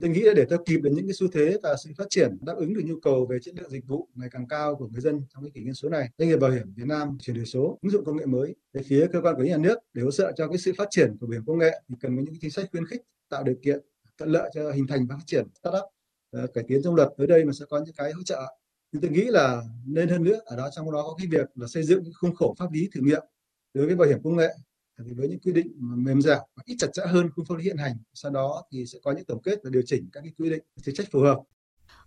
Tôi 0.00 0.10
nghĩ 0.10 0.20
là 0.20 0.32
để 0.36 0.44
theo 0.50 0.58
kịp 0.66 0.76
được 0.82 0.90
những 0.94 1.06
cái 1.06 1.14
xu 1.14 1.26
thế 1.32 1.58
và 1.62 1.76
sự 1.84 1.90
phát 1.98 2.04
triển 2.10 2.36
đáp 2.40 2.54
ứng 2.56 2.74
được 2.74 2.80
nhu 2.84 2.94
cầu 3.02 3.26
về 3.30 3.38
chất 3.42 3.54
lượng 3.54 3.70
dịch 3.70 3.86
vụ 3.86 4.08
ngày 4.14 4.28
càng 4.32 4.48
cao 4.48 4.76
của 4.76 4.88
người 4.88 5.00
dân 5.00 5.22
trong 5.34 5.42
cái 5.44 5.50
kỷ 5.54 5.60
nguyên 5.60 5.74
số 5.74 5.88
này, 5.88 6.08
doanh 6.18 6.28
nghiệp 6.28 6.36
bảo 6.36 6.50
hiểm 6.50 6.74
Việt 6.76 6.86
Nam 6.86 7.18
chuyển 7.20 7.36
đổi 7.36 7.46
số, 7.46 7.78
ứng 7.82 7.90
dụng 7.90 8.04
công 8.04 8.16
nghệ 8.16 8.26
mới. 8.26 8.54
Về 8.72 8.82
phía 8.88 9.06
cơ 9.12 9.20
quan 9.20 9.34
quản 9.34 9.42
lý 9.42 9.48
nhà 9.48 9.56
nước 9.56 9.78
để 9.94 10.02
hỗ 10.02 10.10
trợ 10.10 10.32
cho 10.36 10.48
cái 10.48 10.58
sự 10.58 10.72
phát 10.78 10.88
triển 10.90 11.16
của 11.20 11.26
bảo 11.26 11.32
hiểm 11.32 11.44
công 11.46 11.58
nghệ 11.58 11.82
thì 11.88 11.94
cần 12.00 12.16
có 12.16 12.22
những 12.22 12.34
chính 12.40 12.50
sách 12.50 12.66
khuyến 12.70 12.86
khích 12.86 13.00
tạo 13.28 13.42
điều 13.42 13.54
kiện 13.62 13.80
thuận 14.18 14.30
lợi 14.30 14.50
cho 14.54 14.70
hình 14.70 14.86
thành 14.86 15.06
và 15.06 15.16
phát 15.16 15.24
triển 15.26 15.46
startup 15.60 15.84
ờ, 16.30 16.46
cải 16.54 16.64
tiến 16.68 16.80
trong 16.84 16.94
luật 16.94 17.08
tới 17.18 17.26
đây 17.26 17.44
mà 17.44 17.52
sẽ 17.52 17.64
có 17.70 17.78
những 17.78 17.94
cái 17.94 18.12
hỗ 18.12 18.22
trợ 18.22 18.59
nhưng 18.92 19.02
tôi 19.02 19.10
nghĩ 19.10 19.24
là 19.24 19.62
nên 19.86 20.08
hơn 20.08 20.22
nữa, 20.22 20.40
ở 20.44 20.56
đó 20.56 20.70
trong 20.72 20.92
đó 20.92 21.02
có 21.02 21.14
cái 21.18 21.26
việc 21.26 21.48
là 21.54 21.66
xây 21.66 21.82
dựng 21.82 22.04
khung 22.14 22.34
khổ 22.34 22.54
pháp 22.58 22.72
lý 22.72 22.88
thử 22.94 23.00
nghiệm 23.00 23.22
đối 23.74 23.86
với 23.86 23.96
bảo 23.96 24.08
hiểm 24.08 24.22
công 24.24 24.36
nghệ. 24.36 24.48
Thì 25.06 25.12
với 25.12 25.28
những 25.28 25.40
quy 25.40 25.52
định 25.52 25.66
mềm 25.78 26.22
dẻo 26.22 26.38
và 26.56 26.62
ít 26.66 26.74
chặt 26.78 26.86
chẽ 26.92 27.02
hơn 27.06 27.30
khung 27.36 27.44
pháp 27.44 27.54
lý 27.58 27.64
hiện 27.64 27.76
hành, 27.76 27.96
sau 28.14 28.30
đó 28.30 28.64
thì 28.72 28.86
sẽ 28.86 28.98
có 29.02 29.12
những 29.12 29.24
tổng 29.24 29.42
kết 29.42 29.58
và 29.64 29.70
điều 29.70 29.82
chỉnh 29.86 30.08
các 30.12 30.20
cái 30.20 30.32
quy 30.38 30.50
định, 30.50 30.62
chính 30.82 30.94
sách 30.94 31.06
phù 31.10 31.20
hợp 31.20 31.40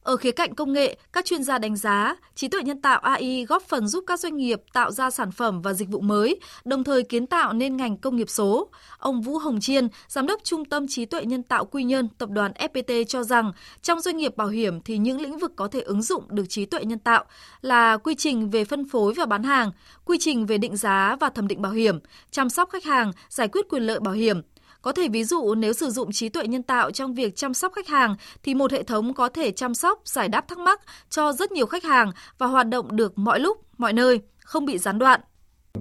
ở 0.03 0.17
khía 0.17 0.31
cạnh 0.31 0.55
công 0.55 0.73
nghệ, 0.73 0.97
các 1.13 1.25
chuyên 1.25 1.43
gia 1.43 1.57
đánh 1.57 1.75
giá, 1.75 2.15
trí 2.35 2.47
tuệ 2.47 2.63
nhân 2.63 2.81
tạo 2.81 2.99
AI 2.99 3.45
góp 3.45 3.63
phần 3.63 3.87
giúp 3.87 4.03
các 4.07 4.19
doanh 4.19 4.37
nghiệp 4.37 4.61
tạo 4.73 4.91
ra 4.91 5.09
sản 5.09 5.31
phẩm 5.31 5.61
và 5.61 5.73
dịch 5.73 5.89
vụ 5.89 5.99
mới, 5.99 6.39
đồng 6.65 6.83
thời 6.83 7.03
kiến 7.03 7.27
tạo 7.27 7.53
nên 7.53 7.77
ngành 7.77 7.97
công 7.97 8.15
nghiệp 8.15 8.29
số. 8.29 8.69
Ông 8.97 9.21
Vũ 9.21 9.37
Hồng 9.37 9.59
Chiên, 9.59 9.87
giám 10.07 10.27
đốc 10.27 10.43
Trung 10.43 10.65
tâm 10.65 10.85
Trí 10.87 11.05
tuệ 11.05 11.25
nhân 11.25 11.43
tạo 11.43 11.65
Quy 11.65 11.83
Nhơn, 11.83 12.09
tập 12.17 12.29
đoàn 12.29 12.51
FPT 12.51 13.03
cho 13.03 13.23
rằng, 13.23 13.51
trong 13.81 14.01
doanh 14.01 14.17
nghiệp 14.17 14.37
bảo 14.37 14.47
hiểm 14.47 14.81
thì 14.81 14.97
những 14.97 15.21
lĩnh 15.21 15.37
vực 15.37 15.51
có 15.55 15.67
thể 15.67 15.81
ứng 15.81 16.01
dụng 16.01 16.23
được 16.29 16.45
trí 16.49 16.65
tuệ 16.65 16.83
nhân 16.85 16.99
tạo 16.99 17.25
là 17.61 17.97
quy 17.97 18.15
trình 18.15 18.49
về 18.49 18.65
phân 18.65 18.89
phối 18.89 19.13
và 19.13 19.25
bán 19.25 19.43
hàng, 19.43 19.71
quy 20.05 20.17
trình 20.19 20.45
về 20.45 20.57
định 20.57 20.77
giá 20.77 21.17
và 21.19 21.29
thẩm 21.29 21.47
định 21.47 21.61
bảo 21.61 21.71
hiểm, 21.71 21.99
chăm 22.31 22.49
sóc 22.49 22.69
khách 22.69 22.83
hàng, 22.83 23.11
giải 23.29 23.47
quyết 23.47 23.65
quyền 23.69 23.83
lợi 23.83 23.99
bảo 23.99 24.13
hiểm, 24.13 24.41
có 24.83 24.91
thể 24.91 25.09
ví 25.09 25.23
dụ 25.23 25.55
nếu 25.55 25.73
sử 25.73 25.89
dụng 25.89 26.11
trí 26.11 26.29
tuệ 26.29 26.47
nhân 26.47 26.63
tạo 26.63 26.91
trong 26.91 27.13
việc 27.13 27.35
chăm 27.35 27.53
sóc 27.53 27.73
khách 27.75 27.87
hàng 27.87 28.15
thì 28.43 28.55
một 28.55 28.71
hệ 28.71 28.83
thống 28.83 29.13
có 29.13 29.29
thể 29.29 29.51
chăm 29.51 29.73
sóc, 29.73 30.01
giải 30.05 30.29
đáp 30.29 30.47
thắc 30.47 30.57
mắc 30.57 30.81
cho 31.09 31.33
rất 31.33 31.51
nhiều 31.51 31.65
khách 31.65 31.83
hàng 31.83 32.11
và 32.37 32.47
hoạt 32.47 32.67
động 32.67 32.95
được 32.95 33.17
mọi 33.17 33.39
lúc, 33.39 33.57
mọi 33.77 33.93
nơi, 33.93 34.21
không 34.39 34.65
bị 34.65 34.77
gián 34.77 34.99
đoạn. 34.99 35.19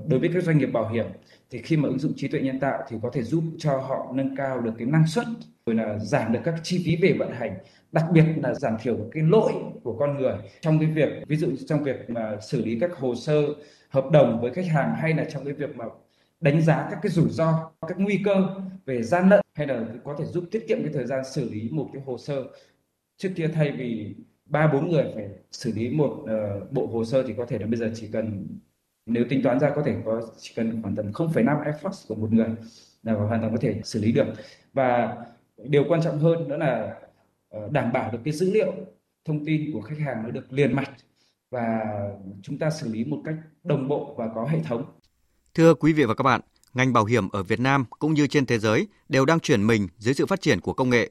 Đối 0.06 0.20
với 0.20 0.30
các 0.34 0.44
doanh 0.44 0.58
nghiệp 0.58 0.66
bảo 0.72 0.88
hiểm 0.88 1.06
thì 1.50 1.58
khi 1.58 1.76
mà 1.76 1.88
ứng 1.88 1.98
dụng 1.98 2.12
trí 2.16 2.28
tuệ 2.28 2.40
nhân 2.40 2.60
tạo 2.60 2.82
thì 2.88 2.96
có 3.02 3.10
thể 3.12 3.22
giúp 3.22 3.44
cho 3.58 3.70
họ 3.70 4.06
nâng 4.14 4.36
cao 4.36 4.60
được 4.60 4.72
cái 4.78 4.86
năng 4.86 5.06
suất 5.06 5.26
rồi 5.66 5.76
là 5.76 5.98
giảm 5.98 6.32
được 6.32 6.40
các 6.44 6.54
chi 6.62 6.82
phí 6.84 6.96
về 6.96 7.16
vận 7.18 7.32
hành 7.32 7.54
đặc 7.92 8.04
biệt 8.12 8.24
là 8.42 8.54
giảm 8.54 8.76
thiểu 8.82 8.96
cái 9.12 9.22
lỗi 9.22 9.52
của 9.82 9.96
con 9.98 10.18
người 10.18 10.34
trong 10.60 10.78
cái 10.78 10.88
việc 10.88 11.08
ví 11.26 11.36
dụ 11.36 11.48
trong 11.68 11.84
việc 11.84 12.10
mà 12.10 12.36
xử 12.40 12.64
lý 12.64 12.78
các 12.80 12.90
hồ 12.98 13.14
sơ 13.14 13.42
hợp 13.88 14.10
đồng 14.10 14.40
với 14.40 14.52
khách 14.52 14.66
hàng 14.66 14.94
hay 15.00 15.14
là 15.14 15.24
trong 15.32 15.44
cái 15.44 15.54
việc 15.54 15.76
mà 15.76 15.84
đánh 16.42 16.62
giá 16.62 16.88
các 16.90 16.98
cái 17.02 17.12
rủi 17.12 17.30
ro 17.30 17.70
các 17.88 17.98
nguy 17.98 18.20
cơ 18.24 18.34
về 18.86 19.02
gian 19.02 19.28
lận 19.28 19.40
hay 19.54 19.66
là 19.66 19.86
có 20.04 20.16
thể 20.18 20.24
giúp 20.24 20.44
tiết 20.50 20.64
kiệm 20.68 20.78
cái 20.82 20.92
thời 20.92 21.06
gian 21.06 21.24
xử 21.24 21.50
lý 21.50 21.68
một 21.72 21.90
cái 21.92 22.02
hồ 22.06 22.18
sơ. 22.18 22.44
Trước 23.16 23.30
kia 23.36 23.48
thay 23.54 23.72
vì 23.72 24.14
ba 24.46 24.70
bốn 24.72 24.90
người 24.90 25.04
phải 25.14 25.28
xử 25.52 25.72
lý 25.72 25.90
một 25.90 26.12
uh, 26.22 26.72
bộ 26.72 26.86
hồ 26.86 27.04
sơ 27.04 27.22
thì 27.22 27.34
có 27.36 27.46
thể 27.46 27.58
là 27.58 27.66
bây 27.66 27.76
giờ 27.76 27.90
chỉ 27.94 28.08
cần 28.12 28.46
nếu 29.06 29.24
tính 29.28 29.42
toán 29.42 29.60
ra 29.60 29.70
có 29.74 29.82
thể 29.82 29.96
có 30.04 30.22
chỉ 30.38 30.52
cần 30.56 30.82
khoảng 30.82 30.96
tầm 30.96 31.10
0,5 31.12 31.64
effort 31.64 32.08
của 32.08 32.14
một 32.14 32.32
người 32.32 32.48
là 33.02 33.12
hoàn 33.12 33.40
toàn 33.40 33.52
có 33.52 33.58
thể 33.60 33.80
xử 33.84 34.00
lý 34.00 34.12
được. 34.12 34.26
Và 34.72 35.16
điều 35.56 35.84
quan 35.88 36.02
trọng 36.02 36.18
hơn 36.18 36.48
nữa 36.48 36.56
là 36.56 37.00
uh, 37.56 37.70
đảm 37.70 37.92
bảo 37.92 38.12
được 38.12 38.18
cái 38.24 38.34
dữ 38.34 38.52
liệu 38.52 38.72
thông 39.24 39.44
tin 39.44 39.72
của 39.72 39.80
khách 39.80 39.98
hàng 39.98 40.22
nó 40.22 40.30
được 40.30 40.52
liền 40.52 40.76
mạch 40.76 40.90
và 41.50 41.80
chúng 42.42 42.58
ta 42.58 42.70
xử 42.70 42.92
lý 42.92 43.04
một 43.04 43.22
cách 43.24 43.36
đồng 43.64 43.88
bộ 43.88 44.14
và 44.18 44.28
có 44.34 44.46
hệ 44.46 44.58
thống. 44.64 44.84
Thưa 45.54 45.74
quý 45.74 45.92
vị 45.92 46.04
và 46.04 46.14
các 46.14 46.22
bạn, 46.22 46.40
ngành 46.74 46.92
bảo 46.92 47.04
hiểm 47.04 47.28
ở 47.28 47.42
Việt 47.42 47.60
Nam 47.60 47.84
cũng 47.98 48.14
như 48.14 48.26
trên 48.26 48.46
thế 48.46 48.58
giới 48.58 48.86
đều 49.08 49.24
đang 49.24 49.40
chuyển 49.40 49.66
mình 49.66 49.88
dưới 49.98 50.14
sự 50.14 50.26
phát 50.26 50.40
triển 50.40 50.60
của 50.60 50.72
công 50.72 50.90
nghệ. 50.90 51.10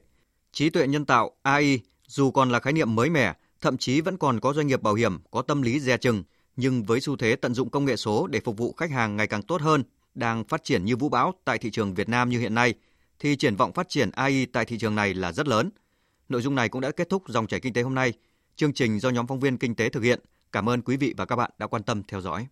Trí 0.52 0.70
tuệ 0.70 0.86
nhân 0.86 1.04
tạo 1.04 1.30
AI 1.42 1.80
dù 2.06 2.30
còn 2.30 2.50
là 2.50 2.60
khái 2.60 2.72
niệm 2.72 2.94
mới 2.94 3.10
mẻ, 3.10 3.34
thậm 3.60 3.76
chí 3.78 4.00
vẫn 4.00 4.16
còn 4.16 4.40
có 4.40 4.52
doanh 4.52 4.66
nghiệp 4.66 4.82
bảo 4.82 4.94
hiểm 4.94 5.18
có 5.30 5.42
tâm 5.42 5.62
lý 5.62 5.80
dè 5.80 5.96
chừng, 5.96 6.22
nhưng 6.56 6.82
với 6.82 7.00
xu 7.00 7.16
thế 7.16 7.36
tận 7.36 7.54
dụng 7.54 7.70
công 7.70 7.84
nghệ 7.84 7.96
số 7.96 8.26
để 8.26 8.40
phục 8.40 8.56
vụ 8.56 8.72
khách 8.72 8.90
hàng 8.90 9.16
ngày 9.16 9.26
càng 9.26 9.42
tốt 9.42 9.60
hơn, 9.60 9.82
đang 10.14 10.44
phát 10.44 10.64
triển 10.64 10.84
như 10.84 10.96
vũ 10.96 11.08
bão 11.08 11.34
tại 11.44 11.58
thị 11.58 11.70
trường 11.70 11.94
Việt 11.94 12.08
Nam 12.08 12.28
như 12.28 12.38
hiện 12.38 12.54
nay, 12.54 12.74
thì 13.18 13.36
triển 13.36 13.56
vọng 13.56 13.72
phát 13.72 13.88
triển 13.88 14.10
AI 14.10 14.46
tại 14.46 14.64
thị 14.64 14.78
trường 14.78 14.94
này 14.94 15.14
là 15.14 15.32
rất 15.32 15.48
lớn. 15.48 15.70
Nội 16.28 16.42
dung 16.42 16.54
này 16.54 16.68
cũng 16.68 16.80
đã 16.80 16.90
kết 16.90 17.08
thúc 17.08 17.22
dòng 17.28 17.46
chảy 17.46 17.60
kinh 17.60 17.72
tế 17.72 17.82
hôm 17.82 17.94
nay. 17.94 18.12
Chương 18.56 18.72
trình 18.72 19.00
do 19.00 19.10
nhóm 19.10 19.26
phóng 19.26 19.40
viên 19.40 19.56
kinh 19.56 19.74
tế 19.74 19.88
thực 19.88 20.02
hiện. 20.02 20.20
Cảm 20.52 20.68
ơn 20.68 20.82
quý 20.82 20.96
vị 20.96 21.14
và 21.16 21.24
các 21.24 21.36
bạn 21.36 21.50
đã 21.58 21.66
quan 21.66 21.82
tâm 21.82 22.02
theo 22.08 22.20
dõi. 22.20 22.46